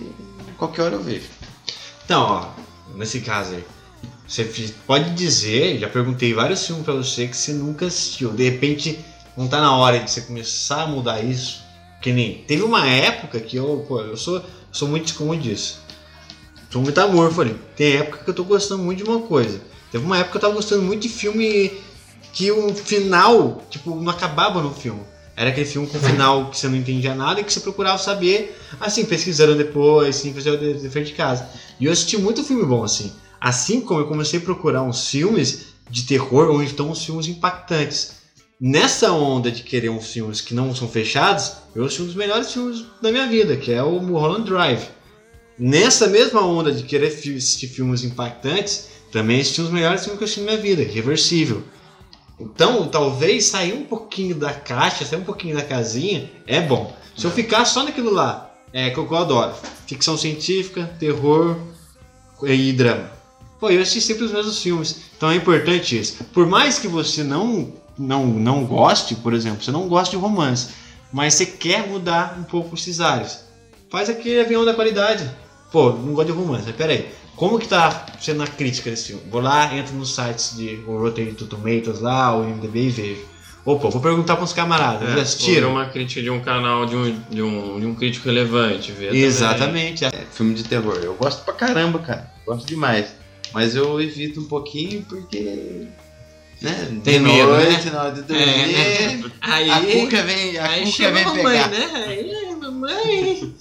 [0.58, 1.26] qualquer hora eu vejo.
[2.04, 2.50] Então, ó,
[2.96, 3.64] nesse caso aí,
[4.26, 8.32] você pode dizer, já perguntei vários filmes pra você que você nunca assistiu.
[8.32, 8.98] De repente,
[9.36, 11.64] não tá na hora de você começar a mudar isso.
[12.02, 12.44] Que nem.
[12.46, 15.80] Teve uma época que eu, pô, eu sou, sou muito como disso.
[16.70, 17.56] Sou muito amor, falei.
[17.76, 19.60] Tem época que eu tô gostando muito de uma coisa.
[19.92, 21.72] Teve uma época que eu tava gostando muito de filme
[22.32, 25.00] que o final, tipo, não acabava no filme.
[25.36, 28.58] Era aquele filme com final que você não entendia nada e que você procurava saber,
[28.80, 31.48] assim, pesquisando depois, assim, fazer o de- dever de casa.
[31.78, 33.12] E eu assisti muito filme bom, assim.
[33.40, 38.16] Assim como eu comecei a procurar uns filmes de terror ou então uns filmes impactantes.
[38.60, 42.52] Nessa onda de querer uns filmes que não são fechados, eu assisti um dos melhores
[42.52, 44.88] filmes da minha vida, que é o Mulholland Drive.
[45.58, 50.24] Nessa mesma onda de querer assistir filmes impactantes, também assisti um dos melhores filmes que
[50.24, 51.62] eu assisti na minha vida, Reversível.
[52.38, 56.94] Então, talvez sair um pouquinho da caixa, sair um pouquinho da casinha, é bom.
[57.16, 59.54] Se eu ficar só naquilo lá, é que eu adoro.
[59.86, 61.56] Ficção científica, terror
[62.42, 63.15] e drama.
[63.66, 64.96] Pô, eu assisti sempre os mesmos filmes.
[65.16, 66.22] Então é importante isso.
[66.32, 70.68] Por mais que você não, não, não goste, por exemplo, você não gosta de romance,
[71.12, 73.40] mas você quer mudar um pouco os cesáreos,
[73.90, 75.28] faz aquele avião da qualidade.
[75.72, 77.08] Pô, não gosto de romance, mas peraí.
[77.34, 79.22] Como que tá sendo a crítica desse filme?
[79.28, 83.24] Vou lá, entro nos sites de Rotten Tomatoes lá, o IMDB e vejo.
[83.64, 85.72] Opa, vou perguntar para uns camaradas, É, assistiram?
[85.72, 88.94] uma crítica de um canal de um, de um, de um crítico relevante.
[89.10, 90.04] Exatamente.
[90.04, 92.30] É, filme de terror, eu gosto pra caramba, cara.
[92.46, 93.25] Gosto demais.
[93.52, 95.86] Mas eu evito um pouquinho porque.
[96.60, 97.00] Né?
[97.04, 97.90] Tem de medo, noite, né?
[97.92, 98.44] na hora de dormir.
[98.44, 101.68] É, Aí, A cuca vem, a aí cuca chama vem a mamãe, pegar.
[101.68, 102.04] né?
[102.06, 103.54] Aí, mamãe.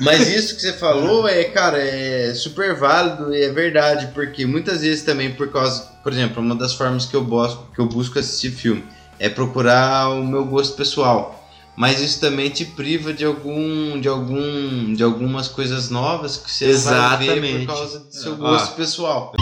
[0.00, 4.82] Mas isso que você falou é, cara, é super válido e é verdade, porque muitas
[4.82, 8.18] vezes também por causa, por exemplo, uma das formas que eu busco, que eu busco
[8.18, 8.84] assistir filme
[9.18, 11.43] é procurar o meu gosto pessoal.
[11.76, 16.66] Mas isso também te priva de algum de algum de algumas coisas novas que você
[16.66, 17.66] vai ver Exatamente.
[17.66, 19.32] por causa do seu gosto pessoal.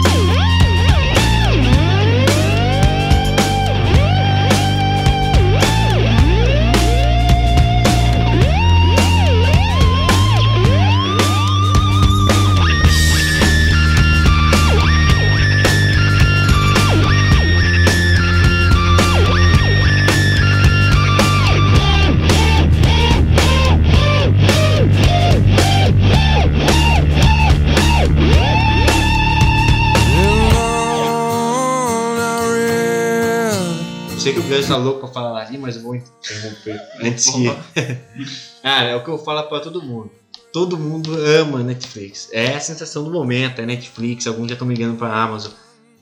[34.73, 37.45] Tá louco pra falar ali, mas eu vou interromper antes que.
[38.61, 40.09] Cara, é o que eu falo pra todo mundo.
[40.51, 42.29] Todo mundo ama Netflix.
[42.31, 45.51] É a sensação do momento, é Netflix, alguns já estão migrando pra Amazon.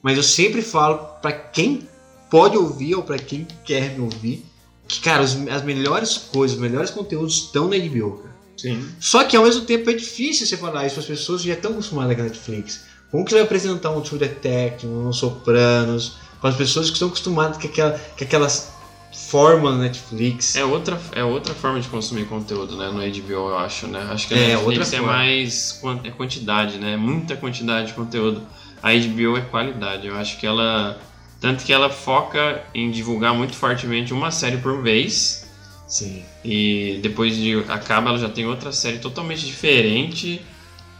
[0.01, 1.87] Mas eu sempre falo pra quem
[2.29, 4.45] pode ouvir ou pra quem quer me ouvir
[4.87, 8.35] que, cara, os- as melhores coisas, os melhores conteúdos estão na HBO, cara.
[8.57, 8.89] Sim.
[8.99, 11.71] Só que ao mesmo tempo é difícil você falar isso as pessoas que já estão
[11.71, 12.81] acostumadas com a Netflix.
[13.09, 17.07] Como que você vai apresentar um True Detective, um Sopranos, para as pessoas que estão
[17.07, 18.73] acostumadas com, aquela, com aquelas
[19.13, 20.55] fórmulas Netflix?
[20.55, 22.87] É outra, é outra forma de consumir conteúdo, né?
[22.87, 24.05] No HBO, eu acho, né?
[24.11, 25.13] Acho que a É, Netflix outra é forma.
[25.13, 26.97] mais é quantidade, né?
[26.97, 28.41] Muita quantidade de conteúdo.
[28.81, 30.07] A HBO é qualidade.
[30.07, 30.99] Eu acho que ela.
[31.39, 35.49] Tanto que ela foca em divulgar muito fortemente uma série por vez.
[35.87, 36.23] Sim.
[36.43, 40.41] E depois de acaba, ela já tem outra série totalmente diferente.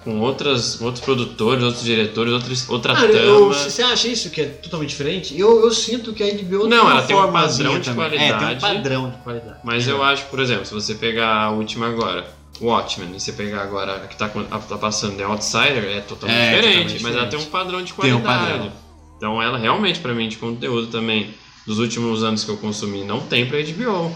[0.04, 3.18] Com outras, outros produtores, outros diretores, outros, outra Ah, trama.
[3.20, 5.38] eu- você acha isso que é totalmente diferente?
[5.40, 8.06] Eu, eu sinto que a HBO Não, ela tem um padrão de também.
[8.06, 8.60] É, tem um qualidade.
[8.62, 9.60] padrão de qualidade.
[9.64, 12.26] Mas eu acho, por exemplo, se você pegar a última agora,
[12.60, 16.38] Watchmen, e você pegar agora a que tá, a- tá passando The Outsider, é totalmente
[16.38, 17.30] É, diferente, totalmente mas ela diferente.
[17.30, 18.52] tem um padrão de Tem um qualidade.
[18.52, 18.72] padrão.
[19.18, 21.32] Então ela realmente, pra mim, de conteúdo também,
[21.68, 24.12] dos últimos anos que eu consumi, não tem pra HBO.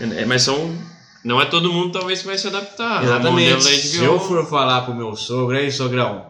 [0.00, 0.76] É, Mas são.
[1.24, 2.98] Não é todo mundo talvez que vai se adaptar.
[2.98, 3.64] ao Exatamente.
[3.64, 6.26] Se eu for falar pro meu sogro, aí sogrão,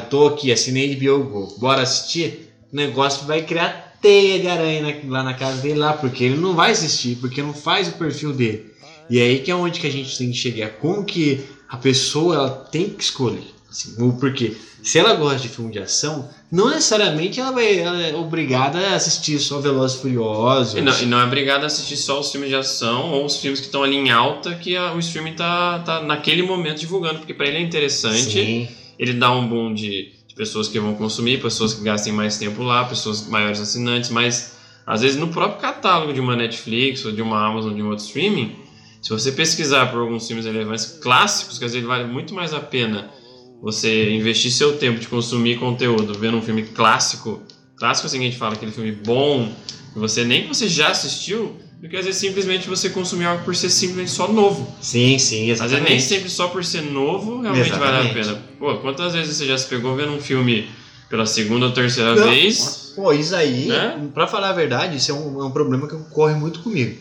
[0.00, 5.22] tô aqui, assinei HBO Go, bora assistir, o negócio vai criar teia de aranha lá
[5.22, 8.72] na casa dele lá, porque ele não vai assistir, porque não faz o perfil dele.
[9.08, 11.76] E é aí que é onde que a gente tem que chegar, como que a
[11.76, 13.51] pessoa ela tem que escolher.
[13.72, 14.54] Assim, o porquê.
[14.82, 18.94] Se ela gosta de filme de ação, não necessariamente ela, vai, ela é obrigada a
[18.96, 20.74] assistir só Velozes e Furiosos.
[20.74, 23.36] E não, e não é obrigado a assistir só os filmes de ação ou os
[23.38, 27.20] filmes que estão ali em alta que a- o streaming tá, tá naquele momento divulgando,
[27.20, 28.30] porque pra ele é interessante.
[28.32, 28.68] Sim.
[28.98, 32.62] Ele dá um boom de, de pessoas que vão consumir, pessoas que gastem mais tempo
[32.62, 34.52] lá, pessoas maiores assinantes, mas
[34.86, 38.04] às vezes no próprio catálogo de uma Netflix ou de uma Amazon, de um outro
[38.04, 38.54] streaming,
[39.00, 42.60] se você pesquisar por alguns filmes relevantes clássicos, que às vezes vale muito mais a
[42.60, 43.08] pena
[43.62, 47.40] você investir seu tempo de consumir conteúdo vendo um filme clássico,
[47.76, 49.54] clássico assim que a gente fala, aquele filme bom,
[49.92, 53.44] que você nem que você já assistiu, do que às vezes simplesmente você consumir algo
[53.44, 54.72] por ser simplesmente só novo.
[54.80, 58.14] Sim, sim, Às vezes nem sempre só por ser novo realmente vale a Exatamente.
[58.14, 58.42] pena.
[58.58, 60.68] Pô, quantas vezes você já se pegou vendo um filme
[61.08, 62.92] pela segunda ou terceira Não, vez?
[62.96, 64.10] Pô, isso aí, Né?
[64.12, 66.96] pra falar a verdade, isso é um, é um problema que ocorre muito comigo.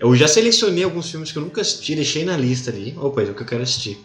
[0.00, 2.94] Eu já selecionei alguns filmes que eu nunca assisti, deixei na lista ali.
[2.96, 3.98] Opa, é o que eu quero assistir.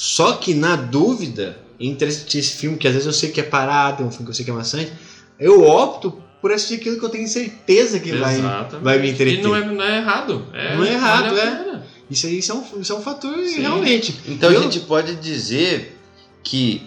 [0.00, 3.42] Só que na dúvida, entre assistir esse filme, que às vezes eu sei que é
[3.42, 4.92] parado, é um filme que eu sei que é maçante,
[5.40, 8.84] eu opto por assistir aquilo que eu tenho certeza que vai, Exatamente.
[8.84, 9.40] vai me entreter.
[9.40, 10.46] E não é, não é errado.
[10.52, 11.82] É, Não é errado, vale é.
[12.08, 13.60] Isso aí isso é, um, isso é um fator Sim.
[13.60, 14.14] realmente.
[14.28, 15.98] Então Eu- a gente pode dizer
[16.44, 16.86] que,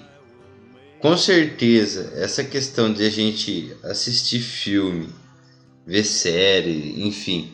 [1.01, 5.09] com certeza, essa questão de a gente assistir filme,
[5.85, 7.51] ver série, enfim,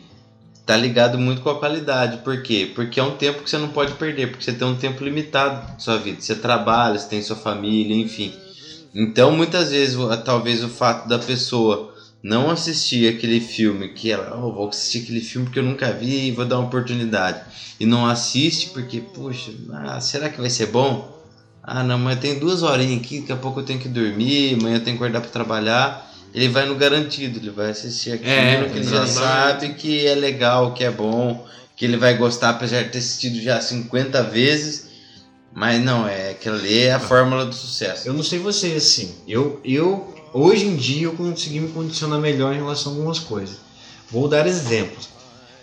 [0.68, 2.18] tá ligado muito com a qualidade.
[2.18, 2.70] Por quê?
[2.74, 5.66] Porque é um tempo que você não pode perder, porque você tem um tempo limitado
[5.66, 6.20] na sua vida.
[6.20, 8.34] Você trabalha, você tem sua família, enfim.
[8.94, 14.52] Então, muitas vezes, talvez o fato da pessoa não assistir aquele filme que ela, oh,
[14.52, 17.40] vou assistir aquele filme porque eu nunca vi e vou dar uma oportunidade.
[17.80, 21.16] E não assiste porque, puxa, ah, será que vai ser bom?
[21.62, 24.76] Ah, não, mas tem duas horinhas aqui, daqui a pouco eu tenho que dormir, amanhã
[24.76, 26.07] eu tenho que acordar para trabalhar.
[26.34, 30.14] Ele vai no garantido, ele vai assistir aquilo É, que ele já sabe que é
[30.14, 34.88] legal, que é bom, que ele vai gostar, apesar de ter assistido já 50 vezes.
[35.54, 38.06] Mas não, é aquilo ali é a fórmula do sucesso.
[38.06, 39.14] Eu não sei vocês assim.
[39.26, 43.56] Eu, eu hoje em dia eu consegui me condicionar melhor em relação a algumas coisas.
[44.10, 45.08] Vou dar exemplos.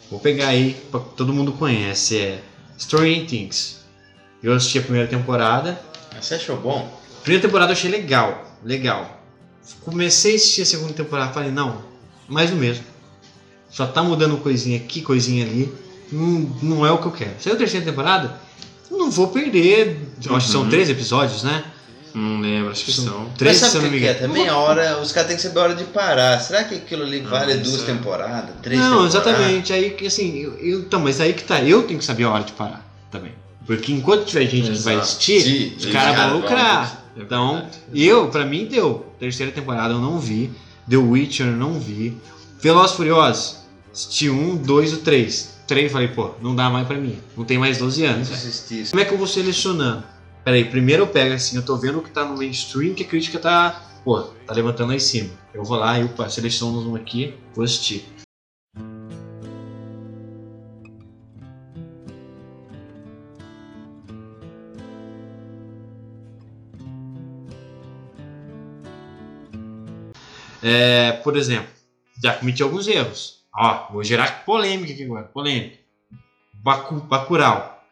[0.09, 2.39] Vou pegar aí, pra- todo mundo conhece, é
[2.77, 3.77] Stranger Things.
[4.43, 5.79] Eu assisti a primeira temporada.
[6.19, 6.91] Você achou bom?
[7.23, 9.23] Primeira temporada eu achei legal, legal.
[9.81, 11.81] Comecei a assistir a segunda temporada, falei, não,
[12.27, 12.83] mais o mesmo.
[13.69, 15.71] Só tá mudando coisinha aqui, coisinha ali.
[16.11, 17.31] Não, não é o que eu quero.
[17.39, 18.39] Saiu a terceira temporada,
[18.89, 19.99] não vou perder.
[20.23, 20.69] Eu acho que são Uhum.
[20.69, 21.63] três episódios, né?
[22.13, 23.29] Não lembro, acho que são.
[23.37, 24.13] Três, Mas sabe não o me que, que é?
[24.13, 26.39] Também a hora, os caras têm que saber a hora de parar.
[26.39, 27.85] Será que aquilo ali vale duas é.
[27.85, 28.55] temporadas?
[28.61, 29.15] Três Não, temporadas?
[29.15, 29.73] exatamente.
[29.73, 32.29] Aí que assim, eu, eu- então, mas aí que tá, eu tenho que saber a
[32.31, 33.33] hora de parar também.
[33.67, 35.09] Porque enquanto tiver gente que vai Exato.
[35.09, 37.04] assistir, Sim, os caras cara vão vão- lucrar.
[37.15, 37.77] É Então, verdade.
[37.93, 39.05] eu, pra mim deu.
[39.19, 40.51] Terceira temporada eu não vi.
[40.89, 42.17] The Witcher eu não vi.
[42.61, 43.57] Velozes Furiosos,
[43.91, 45.55] assisti um, dois e três.
[45.67, 47.17] Três, falei, pô, não dá mais pra mim.
[47.35, 48.29] Não tem mais 12 anos.
[48.91, 50.03] Como é que eu vou selecionando?
[50.43, 53.07] Peraí, primeiro eu pego assim, eu tô vendo o que tá no mainstream, que a
[53.07, 55.31] crítica tá, pô, tá levantando lá em cima.
[55.53, 58.05] Eu vou lá, eu pá, seleciono um aqui, vou assistir.
[70.67, 71.69] É, por exemplo,
[72.21, 73.35] já cometi alguns erros.
[73.55, 75.77] Ó, vou gerar polêmica aqui agora, polêmica.
[76.51, 77.83] Baku, Bacurau.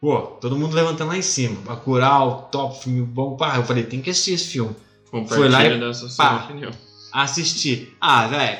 [0.00, 1.60] Pô, todo mundo levantando lá em cima.
[1.60, 3.36] Bacurau, top, filme bom.
[3.36, 4.74] Pá, eu falei, tem que assistir esse filme.
[5.28, 5.78] Foi lá e
[6.16, 6.48] pá.
[7.12, 7.94] Assisti.
[8.00, 8.58] Ah, velho,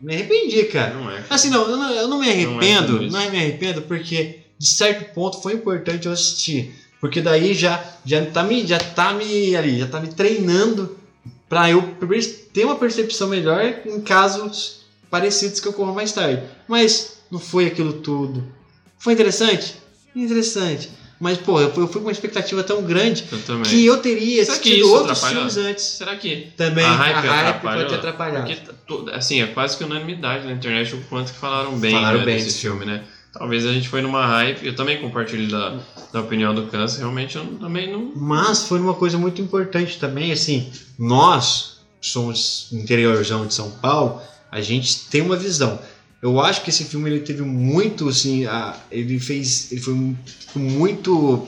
[0.00, 0.94] me arrependi, cara.
[0.94, 1.16] Não é.
[1.16, 1.26] cara.
[1.28, 3.16] Assim, não, eu não, eu não me arrependo, tudo isso.
[3.16, 6.74] não, me arrependo, porque de certo ponto foi importante eu assistir.
[7.02, 11.03] Porque daí já, já, tá, me, já tá me ali, já tá me treinando
[11.54, 11.96] pra eu
[12.52, 16.42] ter uma percepção melhor em casos parecidos que ocorram mais tarde.
[16.66, 18.44] Mas não foi aquilo tudo.
[18.98, 19.76] Foi interessante?
[20.14, 20.90] Interessante.
[21.20, 24.88] Mas, pô, eu fui, com uma expectativa tão grande Eu que eu teria Será assistido
[24.90, 25.48] outros atrapalhou?
[25.50, 25.84] filmes antes.
[25.84, 27.94] Será que Também a hype, pode atrapalhou?
[27.94, 28.40] atrapalhar.
[28.44, 31.92] Porque, tá tu- assim, é quase que unanimidade na internet o quanto que falaram bem,
[31.92, 33.04] Falaram né, bem desse desse filme, né?
[33.36, 35.80] Talvez a gente foi numa hype, eu também compartilho da,
[36.12, 38.12] da opinião do Câncer, realmente eu também não...
[38.14, 44.20] Mas foi uma coisa muito importante também, assim, nós somos interiorzão de São Paulo,
[44.52, 45.80] a gente tem uma visão.
[46.22, 50.16] Eu acho que esse filme ele teve muito, assim, a- ele fez, ele foi mu-
[50.54, 51.46] muito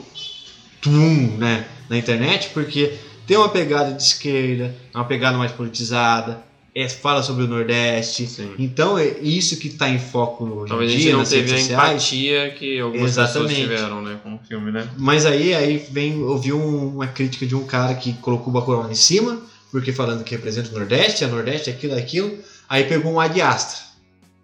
[0.81, 2.95] tum, né, na internet, porque
[3.27, 6.43] tem uma pegada de esquerda, uma pegada mais politizada,
[6.79, 8.53] é, fala sobre o Nordeste, Sim.
[8.59, 11.31] então é isso que está em foco hoje Talvez a em gente dia não nas
[11.31, 13.49] teve a empatia que algumas Exatamente.
[13.55, 14.87] pessoas tiveram, né, com o filme, né?
[14.99, 18.53] Mas aí, aí vem, eu vi um- uma crítica de um cara que colocou o
[18.53, 19.41] Bacurau em cima,
[19.73, 22.37] porque falando que representa o Nordeste, é Nordeste, aquilo, aquilo.
[22.69, 23.79] Aí pegou um Ad Astra.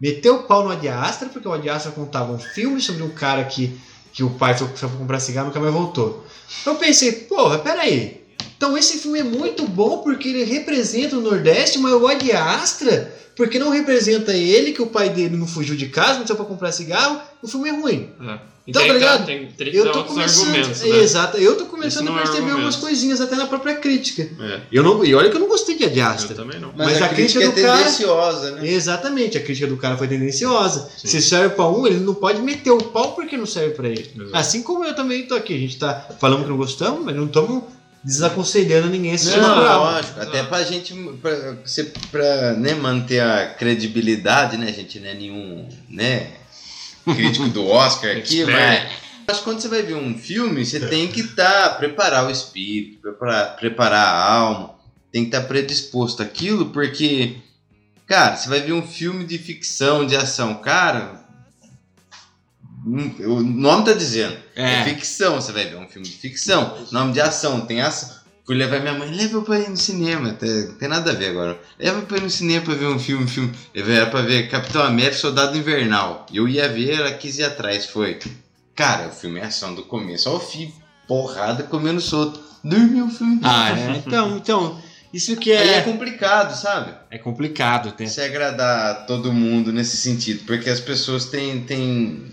[0.00, 3.10] Meteu o pau no Ad Astra, porque o Ad Astra contava um filme sobre um
[3.10, 3.78] cara que,
[4.12, 6.26] que o pai foi, foi comprar cigarro e nunca mais voltou.
[6.64, 8.21] Eu pensei, porra, peraí.
[8.62, 13.12] Então esse filme é muito bom porque ele representa o Nordeste, mas o Ad Astra,
[13.34, 16.44] porque não representa ele, que o pai dele não fugiu de casa, não saiu pra
[16.44, 18.10] comprar cigarro, o filme é ruim.
[18.20, 18.38] É.
[18.64, 19.26] Então, tá ligado?
[19.26, 20.98] Tem, Eu tô começando, né?
[21.00, 22.52] exato, eu tô começando a é perceber argumento.
[22.54, 24.22] algumas coisinhas até na própria crítica.
[24.40, 26.36] É, Eu não, e olha que eu não gostei de Ad eu Astra.
[26.36, 26.72] também não.
[26.76, 28.68] Mas, Mas a, a crítica, crítica é do cara- tendenciosa, né?
[28.68, 30.88] Exatamente, a crítica do cara foi tendenciosa.
[30.96, 31.08] Sim.
[31.08, 34.08] Se serve pra um, ele não pode meter o pau porque não serve pra ele.
[34.14, 34.36] Exato.
[34.36, 35.52] Assim como eu também tô aqui.
[35.52, 37.64] A gente tá falando que não gostamos, mas não estamos
[38.04, 40.20] desaconselhando ninguém a assistir Não, lógico.
[40.20, 41.56] Até pra gente, pra,
[42.10, 44.68] pra né, manter a credibilidade, né?
[44.68, 46.32] A gente não é nenhum, né?
[47.04, 49.02] Crítico do Oscar aqui, mas...
[49.26, 53.56] Mas quando você vai ver um filme, você tem que estar, preparar o espírito, preparar,
[53.56, 54.74] preparar a alma,
[55.12, 57.36] tem que estar predisposto àquilo, porque,
[58.06, 61.21] cara, você vai ver um filme de ficção, de ação, cara,
[62.84, 64.80] o nome tá dizendo, é.
[64.80, 64.84] É.
[64.84, 68.22] ficção, você vai ver um filme de ficção, nome de ação, tem ação.
[68.44, 71.30] Fui levar minha mãe, leva pra ir no cinema, até, não tem nada a ver
[71.30, 71.60] agora.
[71.78, 73.52] Leva pra ir no cinema pra ver um filme, filme.
[73.72, 76.26] Ela pra ver Capitão América Soldado Invernal.
[76.32, 78.18] Eu ia ver, ela quis ir atrás, foi.
[78.74, 80.72] Cara, o filme é ação do começo ao fim,
[81.06, 82.40] porrada comendo solto.
[82.64, 83.40] Dormiu o filme.
[83.44, 84.02] Ah, é.
[84.04, 86.94] Então, então, isso que Aí é é, complicado, sabe?
[87.10, 87.92] é complicado.
[87.92, 88.06] Tem.
[88.06, 92.26] Se agradar todo mundo nesse sentido, porque as pessoas têm, têm,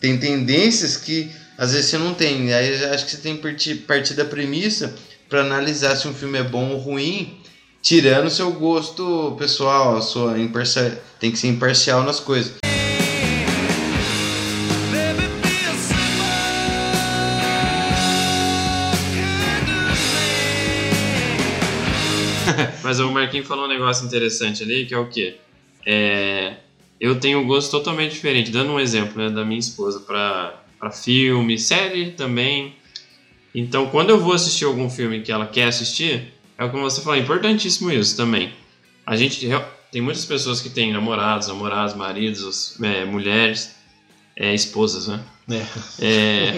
[0.00, 2.52] têm tendências que às vezes você não tem.
[2.52, 4.94] Aí acho que você tem que partir, da premissa
[5.28, 7.40] para analisar se um filme é bom ou ruim,
[7.82, 12.54] tirando seu gosto pessoal, sua imparcial, tem que ser imparcial nas coisas.
[22.82, 25.38] Mas o Marquinhos falou um negócio interessante ali, que é o quê?
[25.84, 26.54] É,
[27.00, 28.50] eu tenho um gosto totalmente diferente.
[28.50, 32.74] Dando um exemplo né, da minha esposa para filme, série também.
[33.54, 37.18] Então, quando eu vou assistir algum filme que ela quer assistir, é como você falou,
[37.18, 38.52] é importantíssimo isso também.
[39.06, 39.48] A gente
[39.90, 43.76] tem muitas pessoas que têm namorados, namorados, maridos, é, mulheres,
[44.36, 45.24] é, esposas, né?
[46.00, 46.54] É,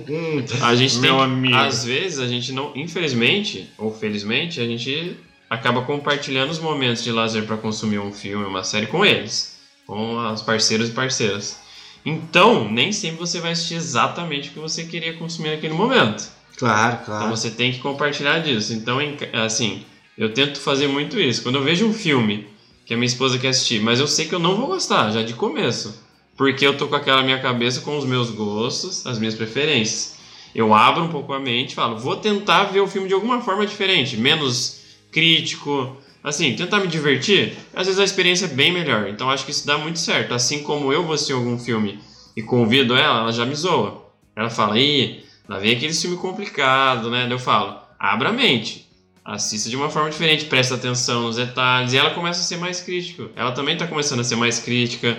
[0.62, 1.54] a gente tem, amigo.
[1.54, 5.16] às vezes a gente não, infelizmente ou felizmente, a gente
[5.48, 9.59] acaba compartilhando os momentos de lazer para consumir um filme, uma série com eles,
[9.90, 11.58] com os parceiros e parceiras.
[12.06, 16.30] Então, nem sempre você vai assistir exatamente o que você queria consumir naquele momento.
[16.56, 17.28] Claro, Então claro.
[17.28, 18.72] você tem que compartilhar disso.
[18.72, 18.98] Então,
[19.32, 19.84] assim,
[20.16, 21.42] eu tento fazer muito isso.
[21.42, 22.46] Quando eu vejo um filme
[22.86, 25.24] que a minha esposa quer assistir, mas eu sei que eu não vou gostar, já
[25.24, 26.00] de começo.
[26.36, 30.14] Porque eu tô com aquela minha cabeça com os meus gostos, as minhas preferências.
[30.54, 33.40] Eu abro um pouco a mente e falo, vou tentar ver o filme de alguma
[33.40, 37.54] forma diferente, menos crítico, assim, tentar me divertir.
[37.74, 39.08] Às vezes a experiência é bem melhor.
[39.08, 40.34] Então acho que isso dá muito certo.
[40.34, 41.98] Assim como eu vou assistir algum filme
[42.36, 44.06] e convido ela, ela já me zoa.
[44.36, 47.26] Ela fala, ih, lá vem aquele filme complicado, né?
[47.30, 48.88] Eu falo, abra a mente.
[49.24, 51.92] Assista de uma forma diferente, presta atenção nos detalhes.
[51.92, 53.28] E ela começa a ser mais crítica.
[53.36, 55.18] Ela também tá começando a ser mais crítica.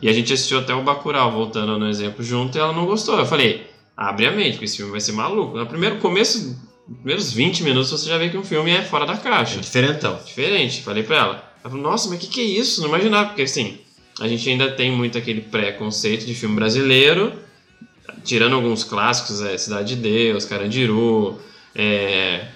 [0.00, 3.18] E a gente assistiu até o Bacurau, voltando no exemplo junto, e ela não gostou.
[3.18, 5.58] Eu falei, abre a mente, porque esse filme vai ser maluco.
[5.58, 6.56] No primeiro começo,
[6.88, 9.60] nos primeiros 20 minutos, você já vê que o filme é fora da caixa.
[9.60, 10.18] Diferentão.
[10.24, 10.82] Diferente.
[10.82, 11.52] Falei pra ela.
[11.62, 12.80] Ela falou, nossa, mas o que, que é isso?
[12.80, 13.78] Não imaginava, porque assim,
[14.20, 17.32] a gente ainda tem muito aquele preconceito de filme brasileiro,
[18.24, 21.38] tirando alguns clássicos, é Cidade de Deus, Carandiru,
[21.74, 22.46] é,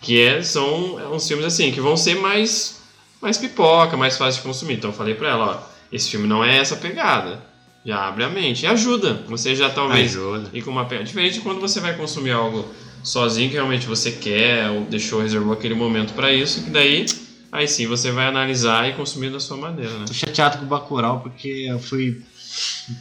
[0.00, 2.82] que é, são é, uns filmes assim, que vão ser mais,
[3.20, 4.74] mais pipoca, mais fácil de consumir.
[4.74, 7.48] Então eu falei pra ela, ó, esse filme não é essa pegada.
[7.84, 9.24] Já abre a mente e ajuda.
[9.26, 10.50] Você já talvez Ajuda.
[10.52, 11.06] ir com uma pegada.
[11.06, 12.68] Diferente de quando você vai consumir algo
[13.02, 17.06] sozinho que realmente você quer ou deixou, reservou aquele momento pra isso, que daí
[17.52, 20.04] aí sim você vai analisar e consumir da sua maneira, né?
[20.06, 22.22] Tô chateado com o Bacurau porque eu fui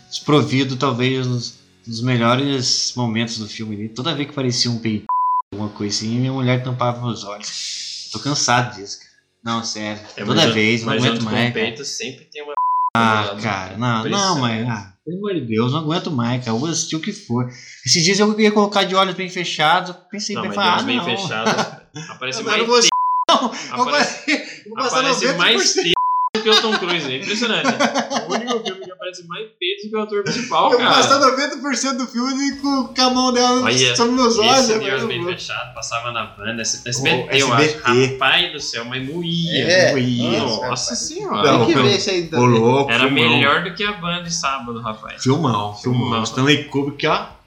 [0.09, 3.75] desprovido, talvez, nos, nos melhores momentos do filme.
[3.75, 3.89] ali.
[3.89, 5.05] Toda vez que parecia um peito,
[5.51, 8.09] alguma coisa assim, minha mulher tampava meus olhos.
[8.11, 9.09] Tô cansado disso, cara.
[9.43, 10.01] Não, sério.
[10.17, 11.53] Toda junto- vez, não É, mas aguento com mais.
[11.53, 11.65] Cara.
[11.65, 12.53] peito sempre tem uma.
[12.95, 13.41] Ah, né?
[13.41, 16.55] cara, não, Por não, isso, mas, ah, pelo amor de Deus, não aguento mais, cara.
[16.55, 17.49] Eu vou assistir o que for.
[17.85, 20.97] Esses dias eu ia colocar de olhos bem fechados, pensei, Não, bem, falar, Deus bem
[20.97, 21.05] não.
[21.05, 21.77] fechado.
[22.09, 22.59] Aparece Eu mais.
[22.59, 22.89] não vou- te-
[23.29, 23.45] Não,
[23.83, 24.31] Aparece,
[24.75, 25.83] aparece mais 90%.
[25.83, 25.93] te
[26.35, 27.11] do que o Tom Cruise.
[27.11, 27.67] É impressionante.
[28.27, 28.78] O único filme
[29.09, 30.95] aparece mais peito do que o ator principal, Eu cara.
[30.95, 34.59] gastar 90% do filme com, com a mão dela Olha, sobre meus olhos.
[34.69, 37.65] esse eu olhos não bem fechado, passava na banda, SBT, Oh, eu acho.
[37.65, 38.05] SBT.
[38.13, 39.63] Rapaz do céu, mas moía.
[39.67, 40.39] É, Moía.
[40.39, 41.57] Nossa senhora.
[41.59, 42.59] Tem que ver isso aí também.
[42.59, 43.29] louco, Era filmão.
[43.29, 45.21] melhor do que a banda de sábado, rapaz.
[45.23, 46.01] Filmão, filmão.
[46.01, 46.23] Filmão.
[46.23, 47.39] Stanley Kubrick, ó.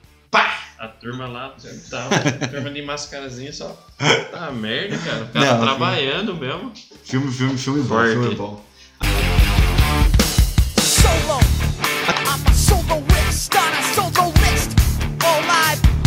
[0.78, 1.54] A turma lá,
[1.88, 3.76] tava, a turma de mascarazinha só.
[4.32, 5.22] Tá merda, cara.
[5.24, 6.72] O cara Não, trabalhando mesmo.
[7.04, 8.64] Filme, filme, filme bom, filme bom.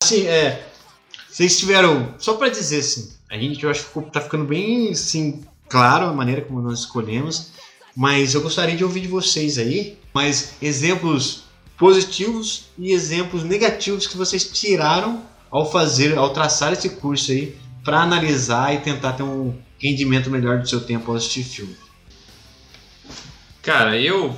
[0.06, 0.68] Assim, é.
[1.28, 2.14] Vocês tiveram.
[2.20, 6.14] Só pra dizer assim, a gente eu acho que tá ficando bem assim, claro a
[6.14, 7.48] maneira como nós escolhemos.
[7.96, 11.46] Mas eu gostaria de ouvir de vocês aí mais exemplos
[11.78, 18.02] positivos e exemplos negativos que vocês tiraram ao fazer, ao traçar esse curso aí, pra
[18.02, 21.76] analisar e tentar ter um rendimento melhor do seu tempo ao assistir filme.
[23.62, 24.36] Cara, eu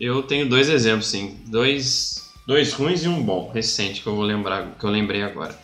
[0.00, 1.38] eu tenho dois exemplos, sim.
[1.46, 5.58] Dois, dois ruins e um bom, recente, que eu vou lembrar, que eu lembrei agora.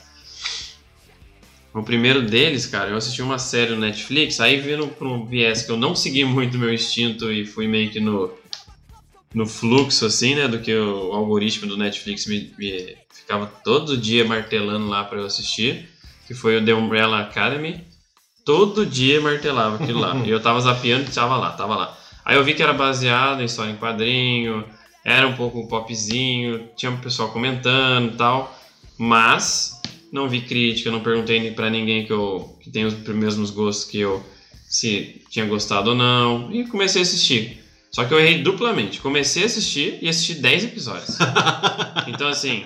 [1.72, 5.62] O primeiro deles, cara, eu assisti uma série no Netflix, aí vindo pra um viés
[5.62, 8.30] que eu não segui muito meu instinto e fui meio que no,
[9.32, 14.24] no fluxo, assim, né, do que o algoritmo do Netflix me, me ficava todo dia
[14.24, 15.88] martelando lá pra eu assistir,
[16.26, 17.80] que foi o The Umbrella Academy.
[18.44, 20.14] Todo dia martelava aquilo lá.
[20.26, 21.98] e eu tava zapeando e tava lá, tava lá.
[22.24, 24.64] Aí eu vi que era baseado em história em quadrinho,
[25.04, 28.58] era um pouco popzinho, tinha um pessoal comentando e tal,
[28.96, 29.80] mas
[30.12, 33.98] não vi crítica, não perguntei pra ninguém que, eu, que tem os mesmos gostos que
[33.98, 34.24] eu
[34.68, 37.62] se tinha gostado ou não, e comecei a assistir.
[37.90, 39.00] Só que eu errei duplamente.
[39.00, 41.18] Comecei a assistir e assisti 10 episódios.
[42.08, 42.64] então, assim,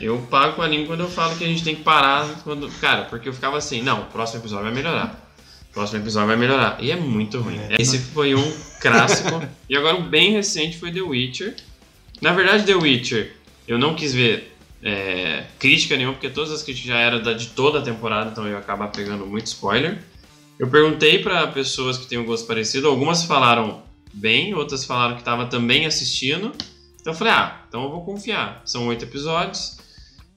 [0.00, 2.28] eu pago com a língua quando eu falo que a gente tem que parar.
[2.44, 2.68] Quando...
[2.80, 5.23] Cara, porque eu ficava assim: não, o próximo episódio vai melhorar.
[5.74, 6.76] O próximo episódio vai melhorar.
[6.80, 7.58] E é muito ruim.
[7.78, 9.42] Esse foi um clássico.
[9.68, 11.56] e agora um bem recente foi The Witcher.
[12.20, 13.32] Na verdade, The Witcher,
[13.66, 17.48] eu não quis ver é, crítica nenhuma, porque todas as críticas já eram da- de
[17.48, 19.98] toda a temporada, então eu ia acabar pegando muito spoiler.
[20.58, 25.22] Eu perguntei para pessoas que têm um gosto parecido, algumas falaram bem, outras falaram que
[25.22, 26.52] estava também assistindo.
[27.00, 28.62] Então eu falei, ah, então eu vou confiar.
[28.64, 29.78] São oito episódios.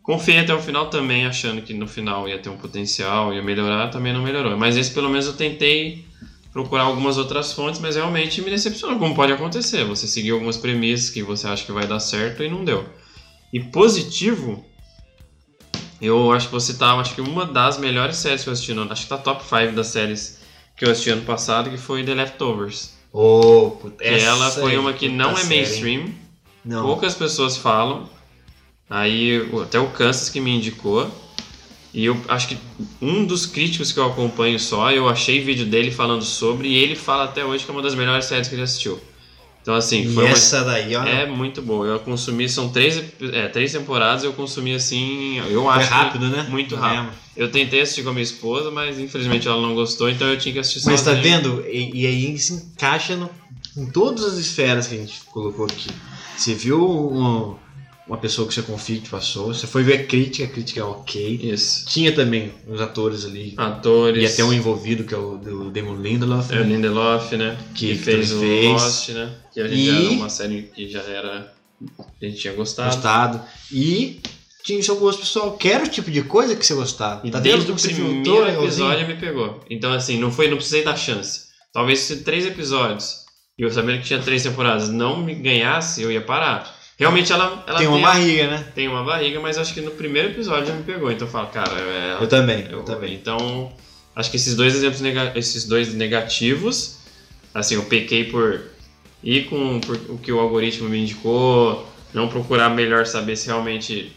[0.08, 3.90] Confiei até o final também, achando que no final ia ter um potencial, ia melhorar,
[3.90, 4.56] também não melhorou.
[4.56, 6.06] Mas esse pelo menos eu tentei
[6.54, 9.84] procurar algumas outras fontes, mas realmente me decepcionou, como pode acontecer.
[9.84, 12.86] Você seguiu algumas premissas que você acha que vai dar certo e não deu.
[13.52, 14.64] E positivo,
[16.02, 19.04] eu acho que você tá, acho que uma das melhores séries que eu assisti, acho
[19.04, 20.40] que tá top 5 das séries
[20.78, 22.94] que eu assisti ano passado, que foi The Leftovers.
[23.12, 26.14] Ô, puta, ela foi uma que não é mainstream,
[26.64, 26.84] Não.
[26.84, 28.16] poucas pessoas falam.
[28.90, 31.10] Aí até o Kansas que me indicou.
[31.94, 32.58] E eu acho que
[33.02, 36.96] um dos críticos que eu acompanho só, eu achei vídeo dele falando sobre, e ele
[36.96, 39.00] fala até hoje que é uma das melhores séries que ele assistiu.
[39.62, 41.04] Então, assim, E foi uma- essa daí, ó.
[41.04, 41.86] É muito boa.
[41.88, 45.40] Eu consumi, são três, é, três temporadas, eu consumi assim.
[45.50, 45.88] Eu acho.
[45.88, 46.46] que rápido, né?
[46.50, 47.14] Muito Eu rápido.
[47.36, 50.54] Eu tentei assistir com a minha esposa, mas infelizmente ela não gostou, então eu tinha
[50.54, 51.24] que assistir Mas tá sozinho.
[51.42, 51.66] vendo?
[51.68, 53.30] E, e aí se encaixa no-
[53.76, 55.90] em todas as esferas que a gente colocou aqui.
[56.38, 57.56] Você viu um-
[58.08, 60.84] uma pessoa que você confia que passou, você foi ver a crítica, a crítica é
[60.84, 61.40] ok.
[61.44, 61.86] Isso.
[61.88, 63.54] Tinha também os atores ali.
[63.58, 64.24] Atores.
[64.24, 66.52] E até um envolvido, que é o do Damon Lindelof.
[66.54, 66.76] É o né?
[66.76, 67.58] Lindelof, né?
[67.76, 68.72] Que Que, fez o fez.
[68.72, 69.36] Lost, né?
[69.54, 71.54] Que a gente E- era uma série que já era.
[72.00, 72.96] A gente tinha gostado.
[72.96, 73.42] Gostado.
[73.72, 74.20] E
[74.64, 77.26] tinha o seu gosto pessoal, que era o tipo de coisa que você gostava.
[77.28, 78.66] E Tá desde o primeiro filtrou, legalzinho?
[78.68, 79.60] episódio me pegou.
[79.70, 81.48] Então, assim, não foi, não precisei dar chance.
[81.74, 83.26] Talvez se três episódios
[83.58, 86.76] e eu sabendo que tinha três temporadas não me ganhasse, eu ia parar.
[86.98, 88.72] Realmente ela, ela Tem uma a- barriga, né?
[88.74, 91.12] Tem uma barriga, mas acho que no primeiro episódio já me pegou.
[91.12, 93.14] Então eu falo, cara, é, Eu também, eu eu também.
[93.14, 93.72] Então,
[94.16, 95.02] acho que esses dois exemplos,
[95.36, 96.98] esses dois negativos,
[97.54, 98.62] assim, eu pequei por
[99.24, 104.12] ir com por o que o algoritmo me indicou, não procurar melhor saber se realmente,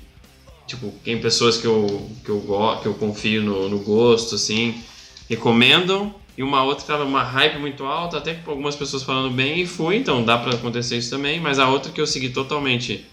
[0.66, 4.82] tipo, tem pessoas que eu, que eu, que eu confio no, no gosto, assim,
[5.28, 9.30] recomendam, e uma outra que tava uma hype muito alta, até que algumas pessoas falando
[9.30, 12.30] bem, e fui, então dá pra acontecer isso também, mas a outra que eu segui
[12.30, 13.04] totalmente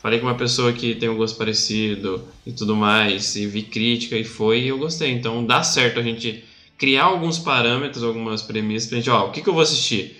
[0.00, 4.16] Falei com uma pessoa que tem um gosto parecido e tudo mais, e vi crítica
[4.16, 5.10] e foi, e eu gostei.
[5.10, 6.44] Então dá certo a gente
[6.76, 10.16] criar alguns parâmetros, algumas premissas pra gente, ó, o que, que eu vou assistir?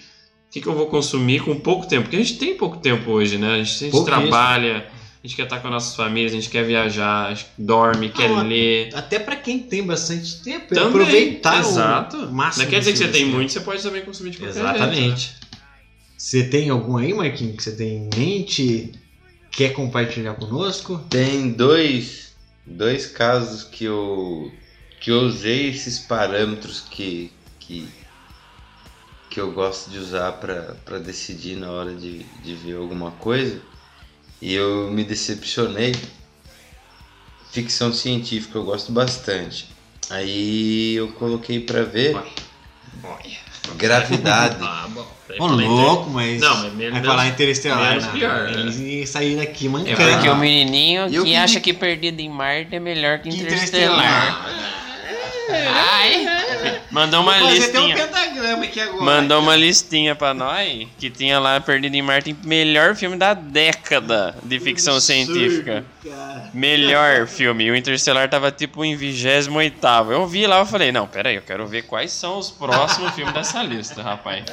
[0.48, 2.04] O que, que eu vou consumir com pouco tempo?
[2.04, 3.54] Porque a gente tem pouco tempo hoje, né?
[3.54, 4.88] A gente, a gente trabalha,
[5.22, 8.30] a gente quer estar com nossas famílias, a gente quer viajar, a gente dorme, quer
[8.30, 8.90] Ah, ler.
[8.94, 12.16] Até pra quem tem bastante tempo, é Também, aproveitar exato.
[12.18, 12.64] o máximo.
[12.64, 14.66] Não quer dizer que você tem desse muito, você pode também consumir de qualquer tempo.
[14.66, 14.86] jeito, né?
[14.86, 15.36] Exatamente.
[16.16, 18.92] Você tem algum aí, Marquinhos, que você tem em mente?
[19.50, 20.98] Quer compartilhar conosco?
[21.10, 22.32] Tem dois,
[22.64, 24.52] dois casos que eu,
[25.00, 27.88] que eu usei esses parâmetros que, que,
[29.30, 33.60] que eu gosto de usar para decidir na hora de, de ver alguma coisa
[34.40, 35.94] e eu me decepcionei.
[37.50, 39.68] Ficção científica eu gosto bastante.
[40.10, 42.16] Aí eu coloquei para ver
[43.76, 44.56] Gravidade.
[44.64, 45.06] Ah, bom.
[45.40, 46.40] Ô, louco, mas.
[46.40, 47.90] Não, mas menos- Vai falar interestelar.
[47.90, 48.12] menos né?
[48.12, 49.06] pior, né?
[49.06, 49.96] Sair daqui É mancando.
[50.14, 53.28] porque o menininho E eu que que- acha que Perdido em Marte é melhor que
[53.28, 54.46] Que Interestelar.
[55.50, 56.77] Ai!
[56.98, 57.96] Mandou uma até um listinha.
[57.96, 59.04] pentagrama aqui agora.
[59.04, 64.34] Mandou uma listinha pra nós que tinha lá Perdido em Marte, melhor filme da década
[64.42, 65.84] de ficção científica.
[66.04, 66.50] Cara.
[66.52, 67.70] Melhor filme.
[67.70, 69.48] O Interstellar tava tipo em 28.
[70.10, 73.12] Eu vi lá, eu falei, não, pera aí, eu quero ver quais são os próximos
[73.16, 74.44] filmes dessa lista, rapaz.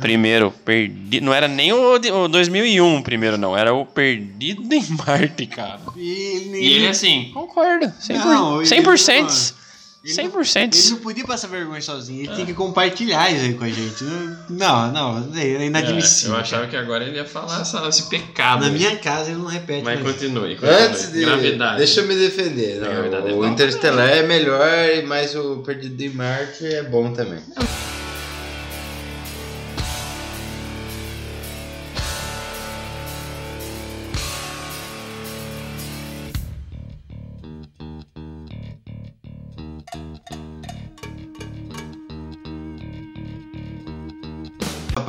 [0.00, 1.24] Primeiro, Perdido.
[1.24, 3.56] Não era nem o, o 2001 primeiro, não.
[3.56, 5.80] Era o Perdido em Marte, cara.
[5.96, 7.86] E, ele assim, concordo.
[8.00, 8.14] 100%.
[8.24, 9.61] Não, ele- 100%.
[10.04, 10.74] Ele 100%.
[10.74, 14.04] Ele não podia passar vergonha sozinho, ele tinha que compartilhar isso aí com a gente.
[14.50, 16.34] Não, não, é inadmissível.
[16.34, 18.62] eu achava que agora ele ia falar essa- esse pecado.
[18.64, 19.84] Na minha casa ele não repete.
[19.84, 20.14] Mas mais.
[20.14, 20.74] continue, continue.
[20.86, 21.20] Antes de.
[21.24, 21.78] Gravidade.
[21.78, 22.80] Deixa eu me defender.
[22.80, 24.66] não, é o bom Interstellar é melhor,
[25.06, 27.38] mas o Perdido em Marte é bom também.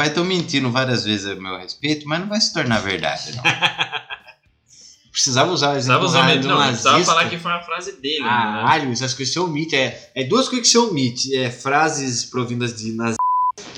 [0.04, 3.44] Papai estão mentindo várias vezes a meu respeito, mas não vai se tornar verdade, não.
[5.12, 6.48] Precisava usar o exemplo Precisava usar do.
[6.48, 7.14] Não, precisava nazista.
[7.14, 8.20] falar que foi uma frase dele.
[8.24, 8.28] né?
[8.28, 9.76] Caralho, essas coisas você omite.
[9.76, 11.36] É, é duas coisas que você omite.
[11.38, 13.18] É frases provindas de nazistas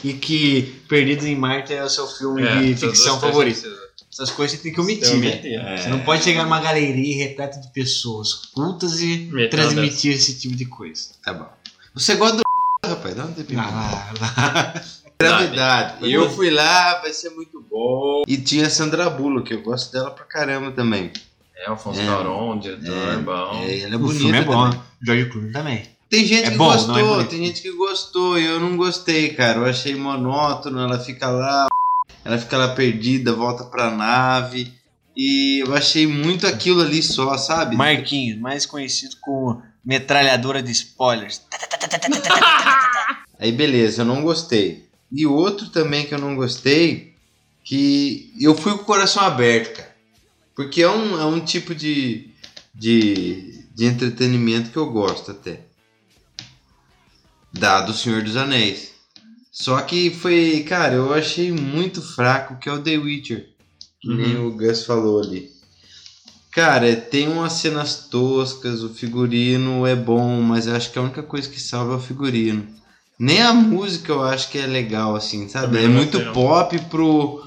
[0.02, 3.68] e que Perdido em Marte é o seu filme É, de ficção coisas favorito.
[4.14, 5.76] Essas coisas você tem que omitir, omitir, é.
[5.78, 10.66] Você não pode chegar numa galeria repleta de pessoas cultas e transmitir esse tipo de
[10.66, 11.10] coisa.
[11.22, 11.50] Tá bom.
[11.94, 12.44] Você gosta do
[12.88, 13.14] rapaz?
[13.14, 13.60] Dá um tempinho.
[13.60, 14.84] Ah, lá.
[15.20, 16.06] Gravidade.
[16.06, 18.24] E eu fui lá, vai ser muito bom.
[18.28, 21.12] E tinha a Sandra Bullock, eu gosto dela pra caramba também.
[21.58, 22.06] É, Alfonso É.
[22.06, 23.64] Cuarón, diretor, É, bom.
[23.64, 24.70] É, ela é o bonita filme é bom.
[24.70, 24.82] também.
[25.06, 25.84] George Clooney também.
[26.10, 28.78] Tem gente É que bom, não gostou, é tem gente que gostou e eu não
[28.78, 29.60] gostei, cara.
[29.60, 31.68] Eu achei monótono, ela fica lá,
[32.24, 34.72] ela fica lá perdida, volta pra nave.
[35.18, 37.76] E eu achei muito aquilo ali só, sabe?
[37.76, 41.42] Marquinhos, mais conhecido como metralhadora de spoilers.
[43.40, 44.85] Aí beleza, eu não gostei.
[45.12, 47.14] E outro também que eu não gostei,
[47.64, 49.96] que eu fui com o coração aberto, cara.
[50.56, 52.30] Porque é um, é um tipo de,
[52.74, 55.62] de, de entretenimento que eu gosto até.
[57.52, 58.94] Dado o Senhor dos Anéis.
[59.52, 63.50] Só que foi, cara, eu achei muito fraco, que é o The Witcher.
[64.02, 65.50] Que nem o Gus falou ali.
[66.52, 71.24] Cara, tem umas cenas toscas, o figurino é bom, mas eu acho que a única
[71.24, 72.68] coisa que salva é o figurino.
[73.18, 75.78] Nem a música eu acho que é legal, assim, sabe?
[75.78, 76.34] É não muito não.
[76.34, 77.42] pop pro,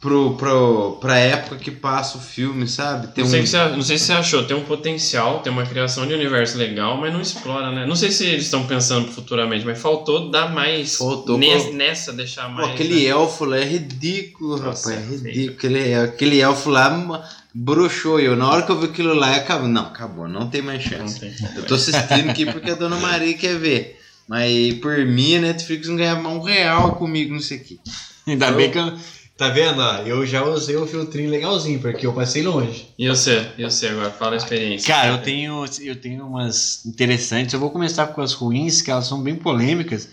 [0.00, 3.08] pro, pro, pra época que passa o filme, sabe?
[3.08, 5.66] Tem Não sei, um- você, não sei se você achou, tem um potencial, tem uma
[5.66, 7.84] criação de universo legal, mas não explora, né?
[7.84, 10.94] Não sei se eles estão pensando futuramente, mas faltou dar mais.
[10.96, 12.70] Faltou nes- nessa, deixar Pô, mais.
[12.74, 13.08] aquele né?
[13.10, 15.10] elfo lá é ridículo, Nossa, rapaz.
[15.12, 15.56] É é ridículo.
[15.56, 18.20] Aquele, aquele elfo lá broxou.
[18.20, 19.66] Eu, na hora que eu vi aquilo lá, acabou.
[19.68, 20.28] Não, acabou.
[20.28, 21.18] Não tem mais chance.
[21.18, 21.34] tem.
[21.56, 23.97] Eu tô assistindo aqui porque a dona Maria quer ver.
[24.28, 27.80] Mas por mim, a Netflix não ganhava um real comigo nisso aqui.
[28.26, 28.98] Ainda Eu- bem que eu.
[29.38, 29.80] Tá vendo?
[29.80, 29.98] ó?
[29.98, 32.88] Eu já usei o filtrinho legalzinho, porque eu passei longe.
[32.98, 33.48] E você?
[33.56, 34.10] E você agora?
[34.10, 34.88] Fala a experiência.
[34.92, 37.54] Cara, eu tenho, eu tenho umas interessantes.
[37.54, 40.08] Eu vou começar com as ruins, que elas são bem polêmicas.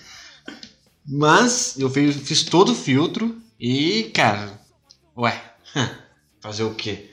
[1.07, 4.59] Mas eu fiz, fiz todo o filtro e, cara,
[5.17, 5.41] ué,
[6.39, 7.09] fazer o quê?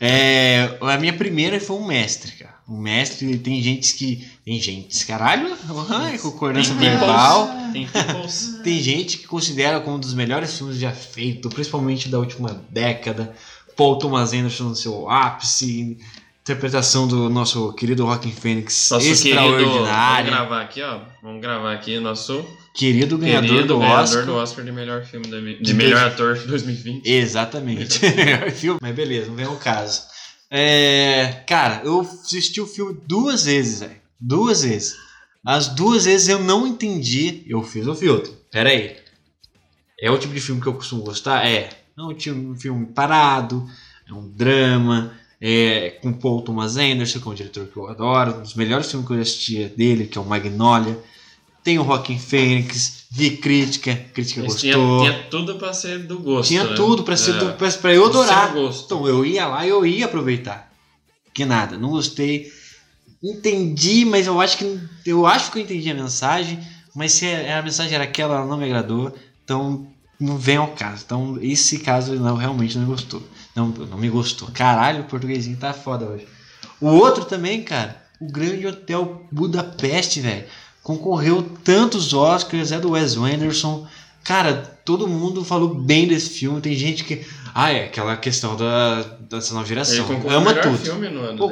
[0.00, 2.54] É, a minha primeira foi um mestre, cara.
[2.70, 4.30] Um mestre, tem gente que.
[4.44, 5.56] Tem gente, caralho,
[5.88, 7.50] ai, concordância Tem verbal.
[7.72, 7.88] tem.
[8.62, 13.34] Tem gente que considera como um dos melhores filmes já feitos, principalmente da última década.
[13.76, 15.98] Paul Thomas Anderson no seu ápice,
[16.42, 19.40] interpretação do nosso querido Rockin' Phoenix Nosso querido.
[19.40, 21.00] Vamos gravar aqui, ó.
[21.22, 24.24] Vamos gravar aqui nosso Querido ganhador querido do ganhador Oscar.
[24.26, 27.04] do Oscar de melhor filme de, De melhor ator de 2020.
[27.04, 28.00] Exatamente.
[28.14, 28.78] Melhor filme.
[28.80, 30.02] Mas beleza, não vem ao caso.
[30.50, 33.96] É, cara, eu assisti o filme duas vezes, velho.
[34.18, 34.96] Duas vezes.
[35.44, 37.44] As duas vezes eu não entendi.
[37.46, 38.32] Eu fiz o filtro.
[38.50, 38.96] Pera aí.
[40.00, 41.46] É o tipo de filme que eu costumo gostar?
[41.46, 41.70] É.
[41.96, 43.68] É um filme parado,
[44.08, 48.36] é um drama, é com Paul Thomas Anderson, que é um diretor que eu adoro,
[48.36, 50.98] um dos melhores filmes que eu já assisti dele, que é o Magnolia.
[51.62, 55.00] Tem o Rockin' Phoenix, vi crítica, crítica Mas tinha, gostou.
[55.00, 56.48] tinha tudo pra ser do gosto.
[56.48, 56.74] Tinha né?
[56.74, 57.38] tudo pra ser É.
[57.38, 58.54] do, pra, pra eu adorar.
[58.56, 60.72] Então eu ia lá e eu ia aproveitar.
[61.34, 62.50] Que nada, não gostei.
[63.22, 66.58] Entendi, mas eu acho que eu acho que eu entendi a mensagem,
[66.94, 69.14] mas se a a mensagem era aquela, ela não me agradou.
[69.44, 69.86] Então
[70.18, 71.02] não vem ao caso.
[71.04, 73.22] Então esse caso não realmente não me gostou.
[73.54, 74.48] Não, não me gostou.
[74.52, 76.26] Caralho, o portuguesinho tá foda hoje.
[76.80, 80.44] O outro também, cara, o Grande Hotel Budapeste, velho.
[80.82, 83.86] Concorreu tantos Oscars, é do Wes Anderson.
[84.24, 84.54] Cara,
[84.84, 86.60] todo mundo falou bem desse filme.
[86.60, 87.24] Tem gente que.
[87.54, 90.06] Ah, é aquela questão da, dessa nova Ele geração.
[90.06, 90.78] ao Ama tudo.
[90.78, 91.50] filme no ano Pô,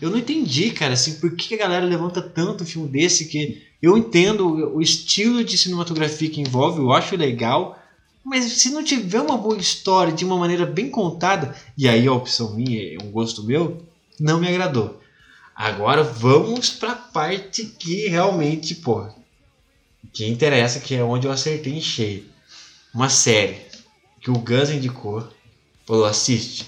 [0.00, 3.96] eu não entendi, cara, assim, por que a galera levanta tanto filme desse que eu
[3.96, 7.78] entendo o estilo de cinematografia que envolve, eu acho legal,
[8.24, 12.12] mas se não tiver uma boa história de uma maneira bem contada, e aí a
[12.12, 13.82] opção minha, um gosto meu,
[14.20, 15.00] não me agradou.
[15.58, 19.08] Agora vamos pra parte que realmente, pô,
[20.12, 22.26] que interessa, que é onde eu acertei em cheio.
[22.94, 23.62] Uma série
[24.20, 25.26] que o Gus indicou,
[25.84, 26.64] falou, assiste.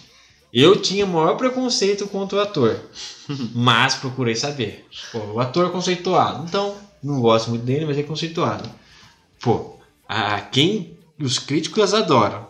[0.53, 2.81] Eu tinha o maior preconceito contra o ator,
[3.55, 4.85] mas procurei saber.
[5.13, 8.69] Pô, o ator é conceituado, então não gosto muito dele, mas é conceituado.
[9.41, 9.79] Pô,
[10.09, 12.45] a quem os críticos adoram.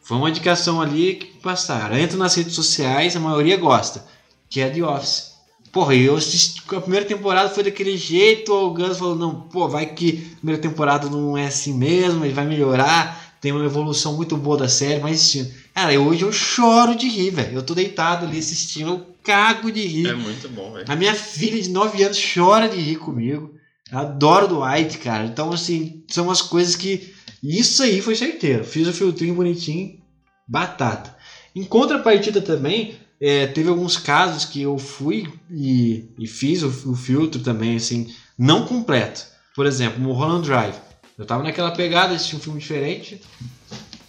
[0.00, 1.98] Foi uma indicação ali que passaram.
[1.98, 4.06] Entra nas redes sociais, a maioria gosta,
[4.48, 5.35] que é The Office.
[5.76, 9.68] Porra, e eu assisti, a primeira temporada foi daquele jeito, o Gus falou, não, pô,
[9.68, 14.16] vai que a primeira temporada não é assim mesmo, ele vai melhorar, tem uma evolução
[14.16, 15.52] muito boa da série, mas assistindo.
[15.74, 17.58] Cara, hoje eu choro de rir, velho.
[17.58, 20.06] Eu tô deitado ali assistindo, eu cago de rir.
[20.06, 20.86] É muito bom, velho.
[20.88, 23.52] A minha filha de 9 anos chora de rir comigo.
[23.92, 25.26] Eu adoro Dwight, cara.
[25.26, 27.12] Então, assim, são as coisas que.
[27.42, 28.64] Isso aí foi certeiro.
[28.64, 29.98] Fiz o filtrinho bonitinho,
[30.48, 31.14] batata.
[31.54, 36.94] Em contrapartida também, é, teve alguns casos que eu fui e, e fiz o, o
[36.94, 39.24] filtro também, assim, não completo.
[39.54, 40.74] Por exemplo, Mulholland Drive.
[41.16, 43.20] Eu tava naquela pegada, assisti um filme diferente.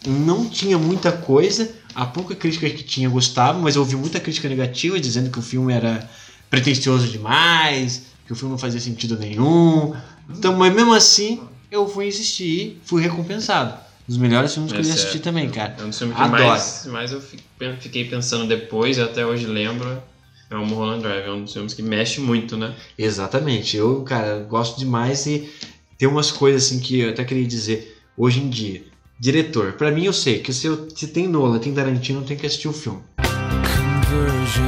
[0.05, 1.74] Não tinha muita coisa.
[1.95, 5.41] A pouca crítica que tinha gostava, mas eu ouvi muita crítica negativa dizendo que o
[5.41, 6.10] filme era
[6.49, 9.95] pretensioso demais, que o filme não fazia sentido nenhum.
[10.30, 11.41] Então, mas mesmo assim,
[11.72, 13.87] eu fui insistir, fui recompensado.
[14.08, 15.76] Dos melhores filmes que eu já é- assisti também, cara.
[15.80, 16.43] É um dos filmes que Adoro.
[16.43, 17.39] mais, mais eu fi-
[17.80, 20.01] fiquei pensando depois e até hoje lembro.
[20.49, 22.74] É o Mulholland Drive, é um dos filmes que mexe muito, né?
[22.97, 23.76] Exatamente.
[23.76, 25.49] Eu, cara, gosto demais e
[25.97, 28.82] tem umas coisas assim que eu até queria dizer hoje em dia.
[29.20, 32.45] Diretor, pra mim eu sei que se, eu, se tem Nola, tem Tarantino, tem que
[32.45, 33.01] assistir o filme.
[33.18, 34.68] Conversion,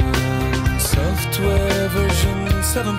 [0.78, 2.90] software version 7.0.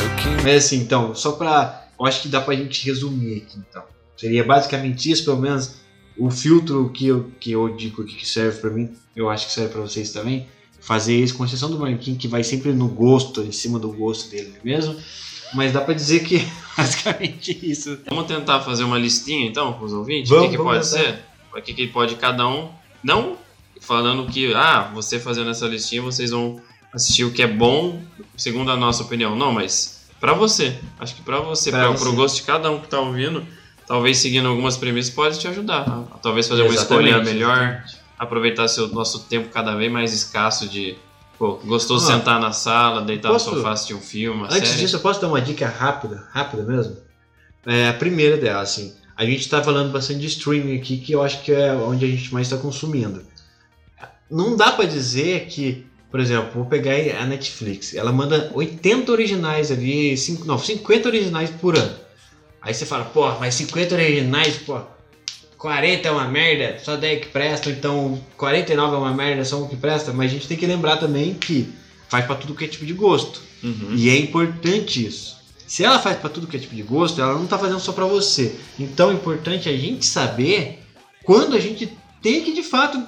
[0.00, 1.86] Looking Mas assim, então, só pra.
[1.98, 3.82] Eu acho que dá pra gente resumir aqui, então.
[4.16, 5.76] Seria basicamente isso, pelo menos
[6.16, 9.72] o filtro que eu, que eu digo que serve pra mim, eu acho que serve
[9.72, 10.46] pra vocês também.
[10.80, 14.30] Fazer isso, com exceção do Marquinhos, que vai sempre no gosto, em cima do gosto
[14.30, 14.94] dele mesmo.
[15.54, 16.46] Mas dá pra dizer que
[16.76, 17.98] basicamente isso.
[18.08, 20.28] Vamos tentar fazer uma listinha então com os ouvintes?
[20.28, 21.02] Vamos, o que, que pode tentar.
[21.02, 21.18] ser?
[21.56, 22.70] O que, que pode cada um.
[23.02, 23.38] Não
[23.80, 26.60] falando que, ah, você fazendo essa listinha, vocês vão
[26.92, 28.00] assistir o que é bom,
[28.36, 29.36] segundo a nossa opinião.
[29.36, 29.94] Não, mas
[30.24, 30.78] Pra você.
[30.98, 32.02] Acho que pra você, você.
[32.02, 33.46] pro gosto de cada um que tá ouvindo,
[33.86, 35.88] talvez seguindo algumas premissas pode te ajudar.
[35.88, 37.84] a- a talvez fazer uma Exatamente, escolha melhor,
[38.18, 40.96] aproveitar seu nosso tempo cada vez mais escasso de.
[41.38, 44.46] Pô, gostou de Ó, sentar na sala, deitar posso- no sofá, assistir um filme, uma
[44.46, 44.80] Antes série.
[44.82, 46.96] disso, eu posso dar uma dica rápida, rápida mesmo?
[47.66, 48.94] É, a primeira dela, assim.
[49.16, 52.08] A gente tá falando bastante de streaming aqui, que eu acho que é onde a
[52.08, 53.22] gente mais está consumindo.
[54.30, 59.70] Não dá pra dizer que, por exemplo, vou pegar a Netflix, ela manda 80 originais
[59.70, 61.94] ali, cinco, não, 50 originais por ano.
[62.64, 64.80] Aí você fala, pô, mas 50 originais, pô,
[65.58, 69.68] 40 é uma merda, só 10 que prestam, então 49 é uma merda, só um
[69.68, 70.12] que presta.
[70.12, 71.72] Mas a gente tem que lembrar também que
[72.08, 73.40] faz pra tudo que é tipo de gosto.
[73.62, 73.94] Uhum.
[73.94, 75.36] E é importante isso.
[75.66, 77.92] Se ela faz pra tudo que é tipo de gosto, ela não tá fazendo só
[77.92, 78.54] pra você.
[78.78, 80.82] Então é importante a gente saber
[81.24, 81.90] quando a gente
[82.22, 83.02] tem que de fato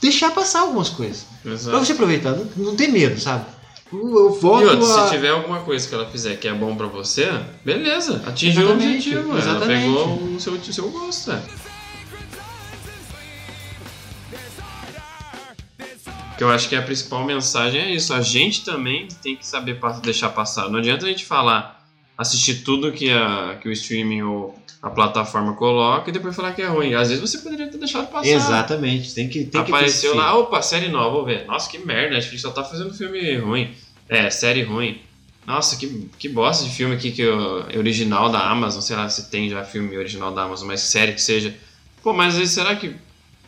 [0.00, 1.24] deixar passar algumas coisas.
[1.44, 1.70] Exato.
[1.70, 3.46] Pra você aproveitar, não, não ter medo, sabe?
[3.92, 5.04] Eu, volto E outra, a...
[5.08, 7.30] se tiver alguma coisa que ela fizer que é bom pra você,
[7.64, 9.38] beleza, atingiu Exatamente, o objetivo.
[9.38, 9.84] exatamente.
[9.84, 11.32] Ela pegou o seu, o seu gosto.
[11.32, 11.42] É.
[16.36, 18.12] Que eu acho que a principal mensagem é isso.
[18.14, 20.68] A gente também tem que saber deixar passar.
[20.68, 21.81] Não adianta a gente falar,
[22.22, 26.62] assistir tudo que, a, que o streaming ou a plataforma coloca e depois falar que
[26.62, 26.94] é ruim.
[26.94, 28.26] Às vezes você poderia ter deixado passar.
[28.28, 31.44] Exatamente, tem que, tem Apareceu que lá, opa, série nova, vou ver.
[31.46, 33.70] Nossa, que merda, Netflix só tá fazendo filme ruim.
[34.08, 35.00] É, série ruim.
[35.46, 38.80] Nossa, que, que bosta de filme aqui que eu- é original da Amazon.
[38.80, 41.54] Sei lá se tem já filme original da Amazon, mas série que seja.
[42.02, 42.94] Pô, mas às vezes será que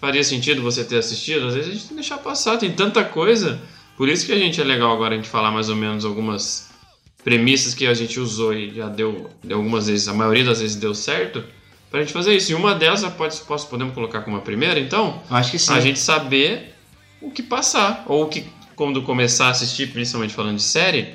[0.01, 1.47] faria sentido você ter assistido?
[1.49, 3.61] Às vezes a gente tem que deixar passar, tem tanta coisa.
[3.97, 6.64] Por isso que a gente é legal agora a gente falar mais ou menos algumas
[7.25, 10.77] premissas que a gente usou e já deu, deu algumas vezes, a maioria das vezes
[10.77, 11.43] deu certo,
[11.91, 12.53] pra gente fazer isso.
[12.53, 15.23] E uma delas, já pode, posso, podemos colocar como a primeira, então?
[15.31, 15.73] Acho que sim.
[15.73, 16.75] A gente saber
[17.23, 18.05] o que passar.
[18.07, 18.45] Ou o que,
[18.77, 21.15] quando começar a assistir, principalmente falando de série,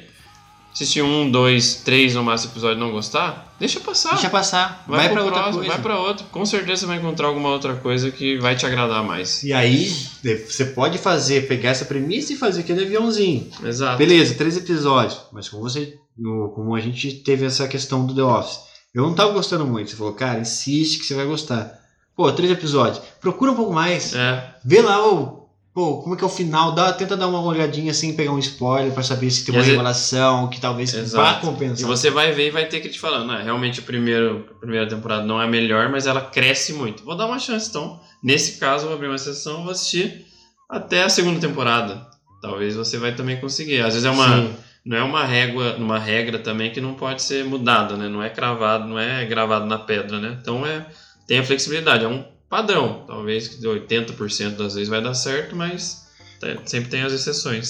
[0.74, 4.12] assistir um, dois, três no máximo episódio e não gostar, deixa passar.
[4.14, 5.74] Deixa passar, Vai, vai, pro pra outra próximo, coisa.
[5.74, 6.26] vai pra outro.
[6.32, 9.44] Com certeza você vai encontrar alguma outra coisa que vai te agradar mais.
[9.44, 9.94] E aí,
[10.24, 13.50] você pode fazer, pegar essa premissa e fazer aquele aviãozinho.
[13.64, 13.98] Exato.
[13.98, 15.20] Beleza, três episódios.
[15.34, 15.99] Mas como você.
[16.20, 18.60] No- como a gente teve essa questão do The Office.
[18.94, 19.90] Eu não tava gostando muito.
[19.92, 21.78] Você falou, cara, insiste que você vai gostar.
[22.16, 23.02] Pô, três episódios.
[23.22, 24.14] Procura um pouco mais.
[24.14, 24.56] É.
[24.66, 25.40] Vê lá o.
[25.74, 26.74] Pô, como é que é o final?
[26.74, 30.48] Dá, tenta dar uma olhadinha assim, pegar um spoiler pra saber se tem uma revelação
[30.50, 31.86] que talvez vá compensar.
[31.86, 34.60] E você vai ver e vai ter que te falar, não, realmente o primeiro, a
[34.60, 37.06] primeira temporada não é a melhor, mas ela cresce muito.
[37.06, 38.00] Vou dar uma chance, então.
[38.22, 40.26] Nesse caso, vou abrir uma sessão e vou assistir
[40.70, 42.06] até a segunda temporada.
[42.42, 43.80] Talvez você vai também conseguir.
[43.80, 44.28] Às vezes é uma.
[44.28, 44.56] Sim.
[44.90, 48.10] Não é uma régua, uma regra também que não pode ser mudada, né?
[48.10, 50.36] Não é cravado, não é gravado na pedra, né?
[50.42, 50.84] Então é
[51.28, 53.04] tem a flexibilidade, é um padrão.
[53.06, 56.08] Talvez que de 80% das vezes vai dar certo, mas
[56.40, 57.70] tem- sempre tem as exceções.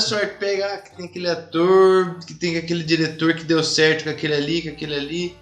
[0.00, 4.34] Sorte pegar, que tem aquele ator, que tem aquele diretor que deu certo com aquele
[4.34, 5.36] ali, com aquele ali,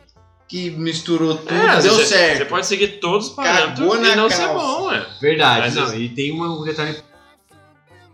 [0.49, 2.39] que misturou tudo, É, deu vezes certo.
[2.39, 4.55] Você pode seguir todos os parâmetros Cagou e não ser calça.
[4.55, 5.07] bom, é.
[5.21, 6.97] Verdade, Às não, vezes- e tem um detalhe.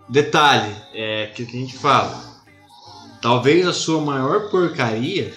[0.08, 2.22] Detalhe, é que que a gente fala.
[3.22, 5.32] Talvez a sua maior porcaria.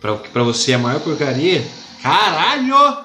[0.00, 1.64] Pra, pra você a maior porcaria.
[2.02, 3.04] Caralho!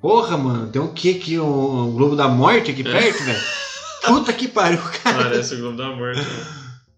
[0.00, 1.38] Porra, mano, tem um que aqui?
[1.38, 3.42] Um, um Globo da Morte aqui perto, velho?
[4.06, 5.24] Puta que pariu, cara.
[5.24, 6.20] Parece o Globo da Morte.
[6.20, 6.46] né?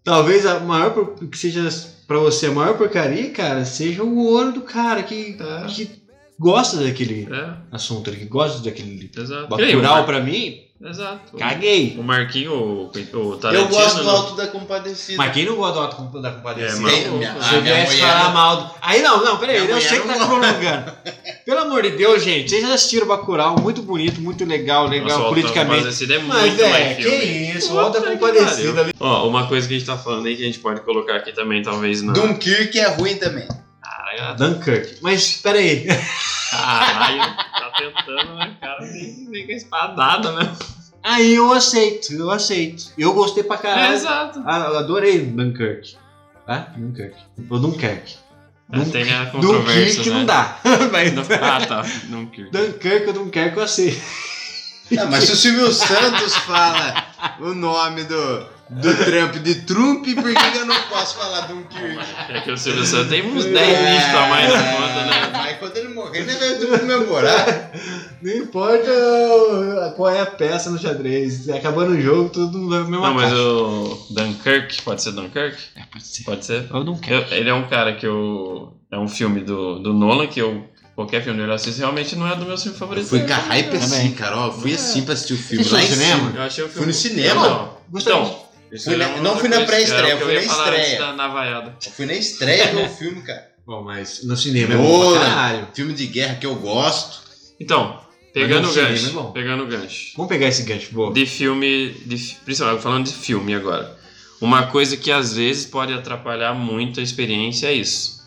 [0.03, 0.93] Talvez a maior
[1.29, 1.67] que seja
[2.09, 5.37] pra você a maior porcaria, cara, seja o ouro do cara que,
[5.75, 5.98] que
[6.39, 9.53] gosta daquele É, assunto, que gosta daquele exato.
[9.53, 10.61] O Mar- pra mim.
[10.81, 11.35] Exato.
[11.37, 11.97] Caguei.
[11.99, 13.67] O Marquinho, o, o Eu Tarantino...
[13.67, 15.17] gosto do não- Alto da Compadecida.
[15.17, 16.89] Mas quem não gosta do Auto da Compadecida?
[16.89, 18.71] É, minha- Se eu viesse falar não- mal do...
[18.81, 20.91] Aí não, não, peraí, Minha eu sei que tá prolongando.
[21.45, 25.21] Pelo amor de Deus, gente, vocês já assistiram Bacurau, muito bonito, muito legal, legal Nossa,
[25.23, 25.75] o politicamente.
[25.79, 27.57] Compadecida é Mas, muito é, mais que filme.
[27.57, 28.93] isso, o Auto da Compadecida pariu.
[29.01, 31.33] Ó, uma coisa que a gente tá falando aí que a gente pode colocar aqui
[31.33, 32.13] também, talvez na...
[32.13, 33.45] Dunkirk é ruim também.
[34.17, 34.97] Caralho, Dunkirk.
[35.01, 35.85] Mas, peraí.
[36.51, 38.55] caralho, tá tentando, né?
[38.57, 40.51] O cara vem vem com a espadada, né?
[41.03, 42.91] Aí eu aceito, eu aceito.
[42.97, 43.93] Eu gostei pra É, caralho.
[43.93, 44.43] exato.
[44.45, 45.95] Ah, eu adorei Dunkirk.
[46.45, 46.67] Tá?
[46.75, 47.15] Dunkirk.
[47.49, 48.15] Ou Dunkirk.
[48.71, 50.15] É, tem a controvérsia, Dunkirk né?
[50.19, 50.59] não dá.
[50.91, 51.83] Mas Ah, tá.
[52.09, 52.51] Não quero.
[52.51, 54.01] Dunkirk ou Dunkirk eu aceito.
[54.99, 57.05] Ah, mas se o Silvio Santos fala
[57.39, 61.97] o nome do, do Trump de Trump, por que, eu não posso falar Dunkirk?
[62.29, 65.29] É que o Silvio Santos tem uns 10 dígitos a mais na conta, né?
[65.33, 67.71] Mas quando ele morrer, ele vai comemorar.
[68.21, 71.49] Não importa qual é a peça no xadrez.
[71.49, 73.41] Acabando o jogo, tudo na mesma Não, mas caixa.
[73.41, 75.57] o Dunkirk, pode ser Dunkirk?
[75.75, 76.23] É, pode ser.
[76.23, 76.67] Pode ser?
[76.71, 77.31] Ou Dunkirk.
[77.31, 78.73] Eu- ele é um cara que eu.
[78.91, 80.65] É um filme do, do Nolan que eu
[80.95, 83.07] qualquer filme do Exorcista realmente não é do meu filme favorito.
[83.07, 84.35] Fui com a hype assim, cara.
[84.37, 85.63] Ó, fui assim pra assistir o filme.
[85.65, 86.31] Lá no em cinema?
[86.35, 86.87] Eu achei o Fui filme.
[86.87, 87.47] no cinema.
[87.47, 87.79] Não.
[87.89, 88.13] Gostei.
[88.13, 88.38] Então,
[88.83, 90.99] Fui na- não fui na pré-estreia, fui na estreia.
[91.13, 91.73] da.
[91.85, 93.49] Eu fui na estreia ver o filme, cara.
[93.65, 95.67] Bom, mas no cinema é bom Pô, pra caralho.
[95.73, 97.21] filme de guerra que eu gosto.
[97.59, 97.99] Então,
[98.33, 99.31] pegando o gancho, é bom.
[99.31, 100.13] pegando o gancho.
[100.15, 101.13] Vamos pegar esse gancho, boa.
[101.13, 103.97] De filme, de, principalmente falando de filme agora.
[104.41, 108.19] Uma coisa que às vezes pode atrapalhar muito a experiência é isso.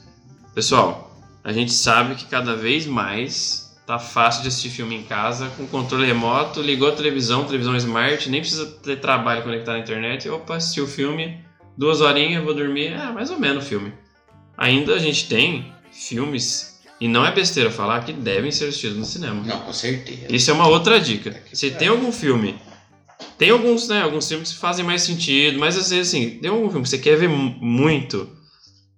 [0.54, 1.10] Pessoal,
[1.42, 3.61] a gente sabe que cada vez mais
[3.92, 8.30] tá fácil de assistir filme em casa com controle remoto, ligou a televisão, televisão smart,
[8.30, 10.30] nem precisa ter trabalho conectado na internet.
[10.30, 11.38] Opa, assisti o filme,
[11.76, 13.92] duas horinhas, vou dormir, é mais ou menos o filme.
[14.56, 19.04] Ainda a gente tem filmes, e não é besteira falar, que devem ser assistidos no
[19.04, 19.42] cinema.
[19.44, 20.26] Não, com certeza.
[20.30, 21.42] Isso é uma outra dica.
[21.52, 22.58] Se tem algum filme.
[23.36, 24.02] Tem alguns, né?
[24.02, 26.98] Alguns filmes que fazem mais sentido, mas às vezes assim, tem algum filme que você
[26.98, 28.26] quer ver mu- muito.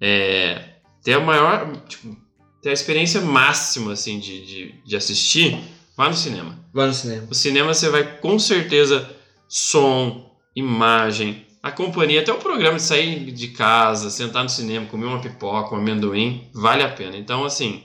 [0.00, 1.72] É, ter a maior.
[1.88, 2.16] Tipo,
[2.64, 5.54] ter a experiência máxima assim, de, de, de assistir,
[5.94, 6.58] vá no cinema.
[6.72, 7.26] Vai no cinema.
[7.30, 9.06] O cinema você vai com certeza
[9.46, 15.04] som, imagem, a companhia, até o programa de sair de casa, sentar no cinema, comer
[15.04, 17.18] uma pipoca, um amendoim, vale a pena.
[17.18, 17.82] Então, assim,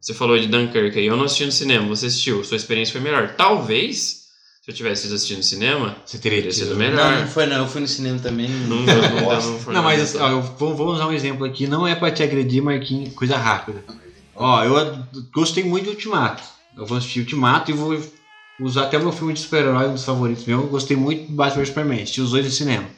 [0.00, 3.00] você falou de Dunkirk aí, eu não assisti no cinema, você assistiu, sua experiência foi
[3.00, 3.34] melhor.
[3.36, 4.26] Talvez,
[4.62, 7.14] se eu tivesse assistido no cinema, Você teria teria sido melhor.
[7.14, 7.56] Não, não foi não.
[7.56, 8.48] Eu fui no cinema também.
[8.48, 9.96] Não, Não, não, não, não foi Não, nada.
[9.96, 13.12] mas ó, eu vou, vou usar um exemplo aqui, não é pra te agredir, Marquinhos,
[13.12, 13.82] coisa rápida.
[14.40, 16.42] Ó, eu gostei muito de Ultimato.
[16.74, 18.00] Eu vou assistir Ultimato e vou
[18.58, 20.62] usar até o meu filme de super-herói, um dos favoritos meu.
[20.62, 22.88] Eu gostei muito de Batman Superman, assisti os dois no cinema.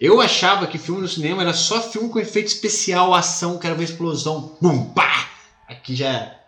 [0.00, 3.84] Eu achava que filme no cinema era só filme com efeito especial, ação, quero ver
[3.84, 5.30] explosão, bum, pá!
[5.66, 6.06] Aqui já.
[6.06, 6.38] é.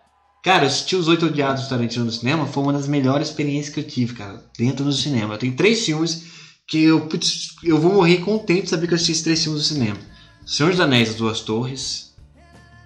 [0.41, 3.73] Cara, eu assisti os Oito Odiados do Tarantino no cinema, foi uma das melhores experiências
[3.73, 5.33] que eu tive, cara, dentro do cinema.
[5.33, 6.23] Eu tenho três filmes
[6.65, 9.59] que eu, putz, eu vou morrer contente de saber que eu assisti esses três filmes
[9.59, 9.99] no cinema.
[10.45, 12.13] Senhor dos Anéis, As Duas Torres,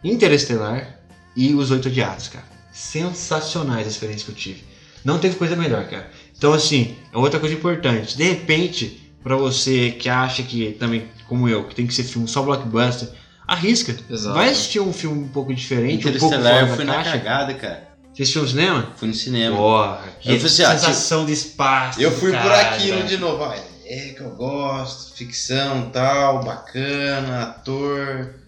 [0.04, 1.01] Interestelar
[1.36, 2.46] e Os Oito Odiados, cara.
[2.72, 4.64] Sensacionais as experiências que eu tive.
[5.04, 6.10] Não teve coisa melhor, cara.
[6.38, 8.16] Então, assim, é outra coisa importante.
[8.16, 12.28] De repente, pra você que acha que também, como eu, que tem que ser filme
[12.28, 13.10] só blockbuster,
[13.48, 13.96] arrisca.
[14.10, 14.36] Exato.
[14.36, 17.92] Vai assistir um filme um pouco diferente, um pouco fora da fui na cagada, cara.
[18.14, 18.90] Você assistiu no cinema?
[18.98, 19.56] Fui no cinema.
[19.56, 22.02] Porra, que Eu assim, ah, sensação de espaço.
[22.02, 23.44] Eu fui por aquilo de novo.
[23.44, 23.54] ó,
[23.86, 28.41] É que eu gosto, ficção tal, bacana, ator.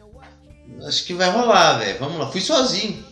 [0.88, 1.98] Acho que vai rolar, velho.
[2.00, 2.28] Vamos lá.
[2.28, 3.04] Fui sozinho.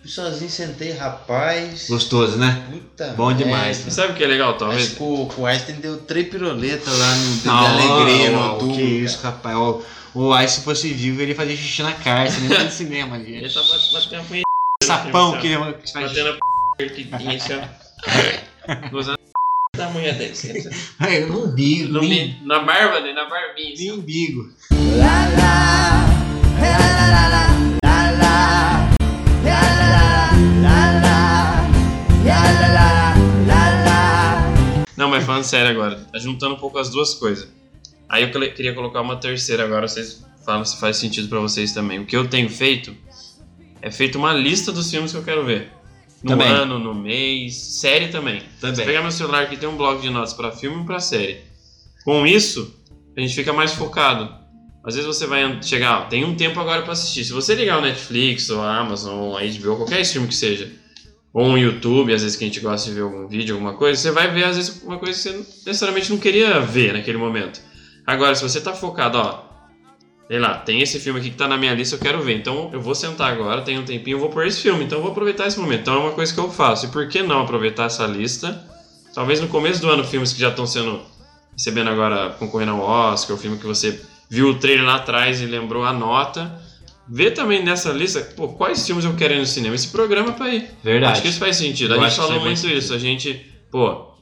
[0.00, 1.86] Fui sozinho, sentei, rapaz.
[1.88, 2.66] Gostoso, né?
[2.70, 3.44] Puta Bom merda.
[3.44, 3.86] demais.
[3.86, 4.88] E sabe o que é legal, Acho talvez?
[4.88, 8.74] que o, o Einstein deu três piroletas lá no de Não, alegria no não, tubo.
[8.74, 9.56] Que isso, rapaz.
[9.56, 9.82] O,
[10.14, 13.36] o Ice, se fosse vivo, ele fazia xixi na cárcere, nem no cinema ali.
[13.36, 14.46] Ele tá bat- batendo a punheta.
[14.84, 18.88] Sapão assim, que ele que faz Batendo a p****, assim, ó.
[18.90, 19.18] Gozando
[19.76, 20.70] da mulher assim, ó.
[20.98, 22.02] Ai, no umbigo, No
[22.44, 23.12] Na barba, né?
[23.12, 23.72] Na barbinha.
[23.74, 23.94] assim, nem ó.
[23.94, 24.50] umbigo.
[34.96, 37.48] Não, mas falando sério agora, tá juntando um pouco as duas coisas.
[38.08, 41.98] Aí eu queria colocar uma terceira agora, vocês falam se faz sentido pra vocês também.
[41.98, 42.94] O que eu tenho feito
[43.80, 45.72] é feito uma lista dos filmes que eu quero ver.
[46.22, 46.46] No Também.
[46.48, 48.44] ano, no mês, série também.
[48.60, 48.76] Também.
[48.76, 51.40] Se pegar meu celular aqui, tem um bloco de notas pra filme e pra série.
[52.04, 52.72] Com isso,
[53.16, 54.32] a gente fica mais focado.
[54.84, 57.24] Às vezes você vai chegar, ó, tem um tempo agora pra assistir.
[57.24, 60.72] Se você ligar o Netflix, ou a Amazon, ou a HBO, qualquer stream que seja,
[61.32, 64.00] ou um YouTube, às vezes que a gente gosta de ver algum vídeo, alguma coisa,
[64.00, 67.60] você vai ver às vezes uma coisa que você necessariamente não queria ver naquele momento.
[68.06, 69.44] Agora, se você tá focado, ó,
[70.26, 72.36] sei lá, tem esse filme aqui que tá na minha lista, eu quero ver.
[72.36, 75.02] Então eu vou sentar agora, tem um tempinho, eu vou pôr esse filme, então eu
[75.02, 75.82] vou aproveitar esse momento.
[75.82, 76.86] Então é uma coisa que eu faço.
[76.86, 78.66] E por que não aproveitar essa lista?
[79.14, 81.00] Talvez no começo do ano, filmes que já estão sendo
[81.52, 84.00] recebendo agora, concorrendo ao Oscar, o filme que você
[84.32, 86.58] viu o trailer lá atrás e lembrou a nota.
[87.06, 89.74] Vê também nessa lista, pô, quais filmes eu quero ir no cinema.
[89.74, 90.70] Esse programa é pra ir.
[90.82, 91.12] Verdade.
[91.12, 91.92] Acho que isso faz sentido.
[91.92, 92.94] A gente falou muito faz isso.
[92.94, 94.14] A gente, pô,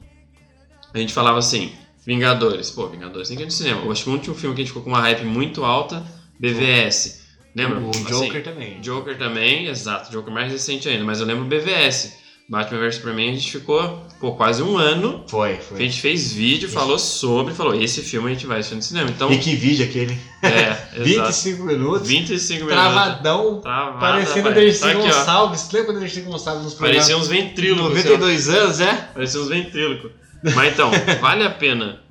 [0.93, 1.71] a gente falava assim,
[2.05, 2.69] Vingadores.
[2.71, 3.85] Pô, Vingadores tem que ir no cinema.
[3.85, 6.03] Eu acho que o último filme que a gente ficou com uma hype muito alta,
[6.37, 7.21] BVS.
[7.55, 7.79] Lembra?
[7.79, 8.81] O Assim, Joker também.
[8.81, 10.11] Joker também, exato.
[10.11, 12.19] Joker mais recente ainda, mas eu lembro BVS.
[12.49, 15.23] Batman vs Superman a gente ficou, pô, quase um ano.
[15.27, 15.77] Foi, A foi.
[15.77, 19.09] gente fez vídeo, falou sobre, falou, esse filme a gente vai assistir no cinema.
[19.09, 20.17] Então, E que vídeo aquele?
[20.41, 21.27] é, exato.
[21.27, 22.07] 25 minutos.
[22.07, 22.75] 25 minutos.
[22.75, 23.61] Travadão.
[23.61, 24.53] Travada, Parecendo o.
[24.53, 24.97] Dercy Tá aqui.
[25.01, 25.69] Gonçalves.
[25.71, 27.05] Lembra do Dercy Gonçalves nos programas?
[27.07, 27.97] Parecia uns ventrílocos.
[27.97, 28.11] assim, ó.
[28.17, 28.93] 92 anos, é?
[29.13, 30.11] Parecia uns ventrílocos.
[30.55, 32.01] Mas então, vale a pena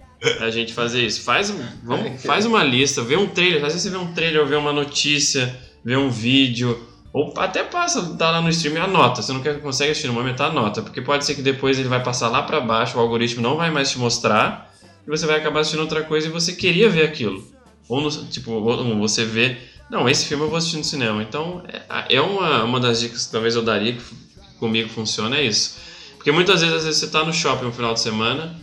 [0.40, 1.20] a gente fazer isso.
[1.22, 1.52] Faz,
[1.82, 3.58] vamos, faz uma lista, vê um trailer.
[3.64, 5.54] Às vezes você vê um trailer, ou vê uma notícia,
[5.84, 6.78] vê um vídeo,
[7.12, 9.20] ou até passa, tá lá no stream e anota.
[9.22, 10.80] Você não quer, consegue assistir no momento, anota.
[10.82, 13.70] Porque pode ser que depois ele vai passar lá pra baixo, o algoritmo não vai
[13.70, 14.72] mais te mostrar,
[15.06, 17.44] e você vai acabar assistindo outra coisa e você queria ver aquilo.
[17.88, 19.56] Ou, no- tipo, ou você vê
[19.90, 21.20] Não, esse filme eu vou assistir no cinema.
[21.20, 24.02] Então, é, é uma, uma das dicas que talvez eu daria que
[24.60, 25.78] comigo funciona, é isso.
[26.16, 28.54] Porque muitas vezes, às vezes, você tá no shopping no final de semana,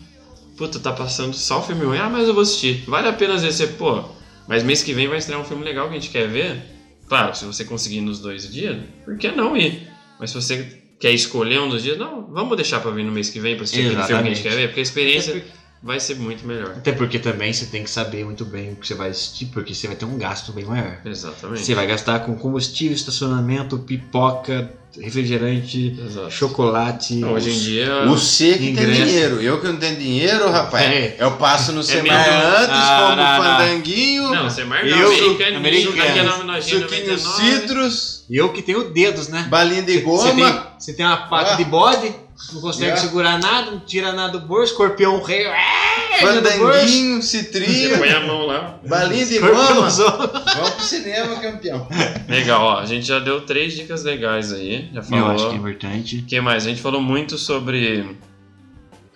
[0.56, 2.82] puta, tá passando só o filme ruim, ah, mas eu vou assistir.
[2.86, 4.04] Vale a pena, às vezes, você, pô,
[4.46, 6.77] mas mês que vem vai estrear um filme legal que a gente quer ver.
[7.08, 9.88] Claro, se você conseguir nos dois dias, por que não ir?
[10.20, 13.30] Mas se você quer escolher um dos dias, não, vamos deixar pra vir no mês
[13.30, 15.44] que vem pra assistir aquele filme que a gente quer ver, porque a experiência
[15.82, 16.72] vai ser muito melhor.
[16.76, 19.74] Até porque também você tem que saber muito bem o que você vai assistir, porque
[19.74, 20.98] você vai ter um gasto bem maior.
[21.04, 21.64] Exatamente.
[21.64, 24.70] Você vai gastar com combustível, estacionamento, pipoca,
[25.00, 25.94] refrigerante,
[26.30, 27.14] chocolate.
[27.16, 29.04] Não, hoje em dia- Você que tem ingresso.
[29.04, 29.40] dinheiro.
[29.42, 30.84] Eu que não tenho dinheiro, rapaz.
[30.84, 31.16] É.
[31.18, 32.42] Eu passo no Semar mesmo?
[32.56, 33.42] antes, Ah, como não, não.
[33.58, 34.30] fandanguinho.
[34.30, 36.52] Não, você marca Eu- americano, americano.
[36.56, 37.20] é Suquinho 99.
[37.60, 39.46] citros, E eu que tenho dedos, né?
[39.50, 40.34] balinha de goma.
[40.34, 41.56] tem, você tem uma pata Ah.
[41.56, 42.12] de bode,
[42.52, 42.96] não consegue Ah.
[42.96, 46.20] segurar nada, não tira nada do bolso, escorpião rei, é.
[46.20, 48.80] Fandanguinho, Você citrinho, põe a mão lá.
[48.86, 49.34] balinha de.
[49.34, 50.16] Escorpiãozão.
[50.56, 51.86] Vamos pro cinema, campeão.
[52.28, 52.78] Legal, ó.
[52.80, 54.90] A gente já deu três dicas legais aí.
[54.92, 55.26] Já falou.
[55.28, 56.16] Eu acho que é importante.
[56.18, 56.66] O que mais?
[56.66, 58.16] A gente falou muito sobre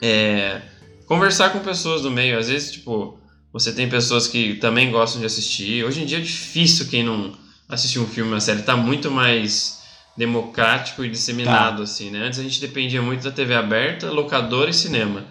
[0.01, 0.61] é,
[1.07, 2.39] conversar com pessoas do meio.
[2.39, 3.19] Às vezes, tipo,
[3.53, 5.85] você tem pessoas que também gostam de assistir.
[5.85, 7.33] Hoje em dia é difícil quem não
[7.69, 8.63] assistir um filme, uma série.
[8.63, 9.82] Tá muito mais
[10.17, 12.27] democrático e disseminado, assim, né?
[12.27, 15.25] Antes a gente dependia muito da TV aberta, locadora e cinema.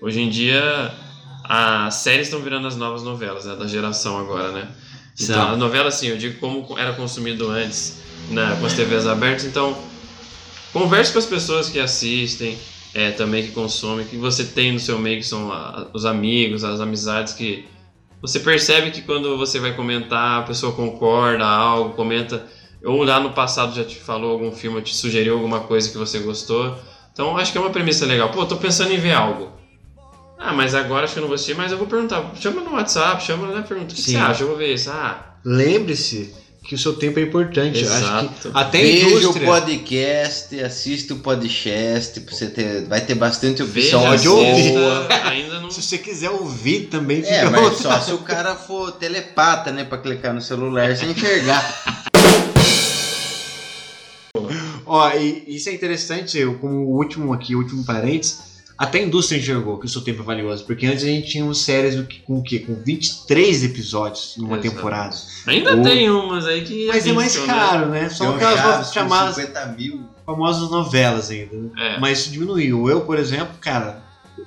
[0.00, 0.92] Hoje em dia,
[1.44, 3.56] as séries estão virando as novas novelas, né?
[3.56, 4.68] Da geração agora, né?
[5.18, 9.44] Então, a novela, assim, eu digo como era consumido antes, né, com as TVs abertas.
[9.46, 9.76] Então,
[10.72, 12.58] converse com as pessoas que assistem,
[12.92, 16.64] é, também que consomem, que você tem no seu meio, que são a- os amigos,
[16.64, 17.66] as amizades que
[18.20, 22.46] você percebe que quando você vai comentar, a pessoa concorda algo, comenta,
[22.86, 26.20] ou lá no passado já te falou algum filme, te sugeriu alguma coisa que você
[26.20, 26.78] gostou.
[27.12, 28.30] Então, acho que é uma premissa legal.
[28.30, 29.50] Pô, tô pensando em ver algo.
[30.38, 32.30] Ah, mas agora acho que eu não vou assistir, mas eu vou perguntar.
[32.38, 33.64] Chama no WhatsApp, chama, né?
[33.66, 34.12] Pergunta, o que Sim.
[34.12, 34.42] você acha?
[34.42, 34.90] Eu vou ver isso.
[34.90, 37.82] Ah, Lembre-se que o seu tempo é importante.
[37.82, 38.28] Eu Acho Exato.
[38.42, 39.46] que até Veja o indústria.
[39.46, 44.74] podcast, assista o podcast, você ter, vai ter bastante veja, opção Pode ouvir.
[45.24, 45.70] ainda não...
[45.70, 49.84] Se você quiser ouvir também, fica É, mas só se o cara for telepata, né?
[49.84, 52.06] Pra clicar no celular sem enxergar.
[54.86, 59.02] Ó, e isso é interessante, eu, como o último aqui, o último parênteses, até a
[59.02, 61.98] indústria enxergou que o seu tempo é valioso, porque antes a gente tinha umas séries
[62.26, 62.58] com o quê?
[62.58, 64.74] Com 23 episódios numa Exato.
[64.74, 65.16] temporada.
[65.46, 66.86] Ainda Ou- tem umas aí que.
[66.86, 68.08] Mas é mais arriscam, caro, né?
[68.10, 70.04] Só Tem um aquelas chamadas 50 mil.
[70.26, 71.56] famosas novelas ainda.
[71.56, 71.70] né?
[71.78, 71.98] É.
[72.00, 72.88] Mas isso diminuiu.
[72.90, 74.02] Eu, por exemplo, cara,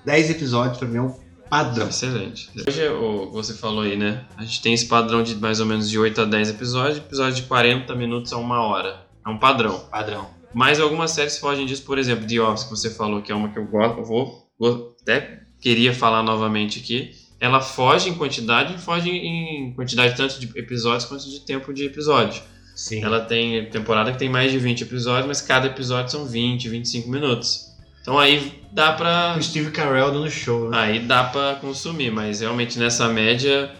[0.06, 1.16] 10 episódios pra mim é um
[1.50, 1.88] padrão.
[1.90, 2.50] Excelente.
[2.68, 4.26] Hoje, o, você falou aí, né?
[4.38, 7.34] A gente tem esse padrão de mais ou menos de 8 a 10 episódios, episódio
[7.36, 9.09] de 40 minutos a uma hora.
[9.30, 9.80] É um padrão.
[9.92, 10.30] Padrão.
[10.54, 13.50] Mas algumas séries fogem disso, por exemplo, The Office, que você falou que é uma
[13.50, 17.12] que eu gosto, eu vou, vou- até queria falar novamente aqui.
[17.40, 21.86] Ela foge em quantidade e foge em quantidade tanto de episódios quanto de tempo de
[21.86, 22.42] episódio.
[22.76, 23.04] Sim.
[23.04, 27.10] Ela tem temporada que tem mais de 20 episódios, mas cada episódio são 20, 25
[27.10, 27.68] minutos.
[28.02, 29.36] Então aí dá pra.
[29.38, 30.78] O Steve Carell dando show, né?
[30.80, 33.72] Aí dá pra consumir, mas realmente nessa média,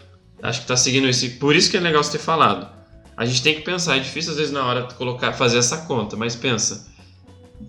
[0.44, 1.30] acho que tá seguindo isso.
[1.40, 2.68] Por isso que é legal você ter falado.
[3.20, 5.80] A gente tem que pensar, é difícil às vezes na hora de colocar, fazer essa
[5.80, 6.88] conta, mas pensa.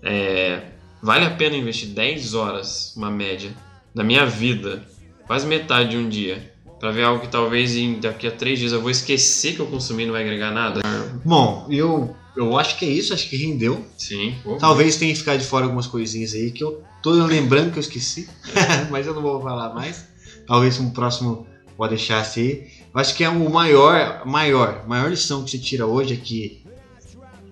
[0.01, 0.61] é,
[1.03, 3.51] vale a pena investir 10 horas, uma média,
[3.93, 4.87] da minha vida,
[5.27, 8.71] quase metade de um dia, pra ver algo que talvez em, daqui a 3 dias
[8.71, 10.79] eu vou esquecer que eu consumi e não vai agregar nada?
[11.25, 13.85] Bom, eu, eu acho que é isso, acho que rendeu.
[13.97, 14.33] Sim.
[14.57, 18.29] Talvez tenha ficado de fora algumas coisinhas aí que eu tô lembrando que eu esqueci,
[18.89, 20.07] mas eu não vou falar mais.
[20.47, 21.45] Talvez um próximo
[21.75, 22.63] pode deixar assim.
[22.93, 26.61] Eu acho que é o maior, maior, maior lição que você tira hoje é que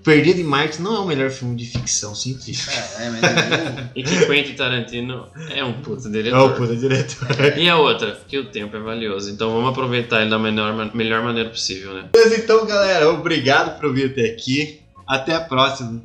[0.04, 2.72] Perdido em Marte não é o melhor filme de ficção científica.
[3.00, 6.52] É, mas eu- E que Quentin Tarantino é um puta É diretor.
[6.52, 7.58] o puta diretor.
[7.58, 9.30] E a outra, que o tempo é valioso.
[9.30, 12.06] Então vamos aproveitar ele da melhor, melhor maneira possível, né?
[12.16, 14.80] Mas então, galera, obrigado por vir até aqui.
[15.06, 16.02] Até a próxima.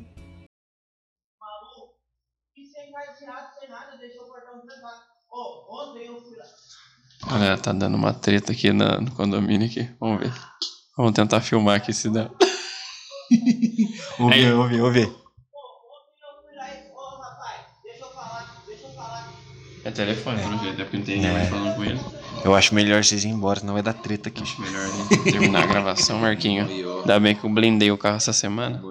[7.31, 9.89] Olha, tá dando uma treta aqui na- no condomínio aqui.
[9.99, 10.33] Vamos ver.
[10.97, 12.29] Vamos tentar filmar aqui se dá.
[14.17, 15.11] Vamos ver, vamos ver, vamos ver.
[19.83, 21.99] É telefone, pelo jeito, é porque não tem ninguém mais falando com ele.
[22.43, 24.41] Eu acho melhor vocês irem embora, senão vai dar treta aqui.
[24.43, 26.67] Acho melhor né, terminar a gravação, Marquinho.
[27.01, 28.81] Ainda bem que eu blindei o carro essa semana.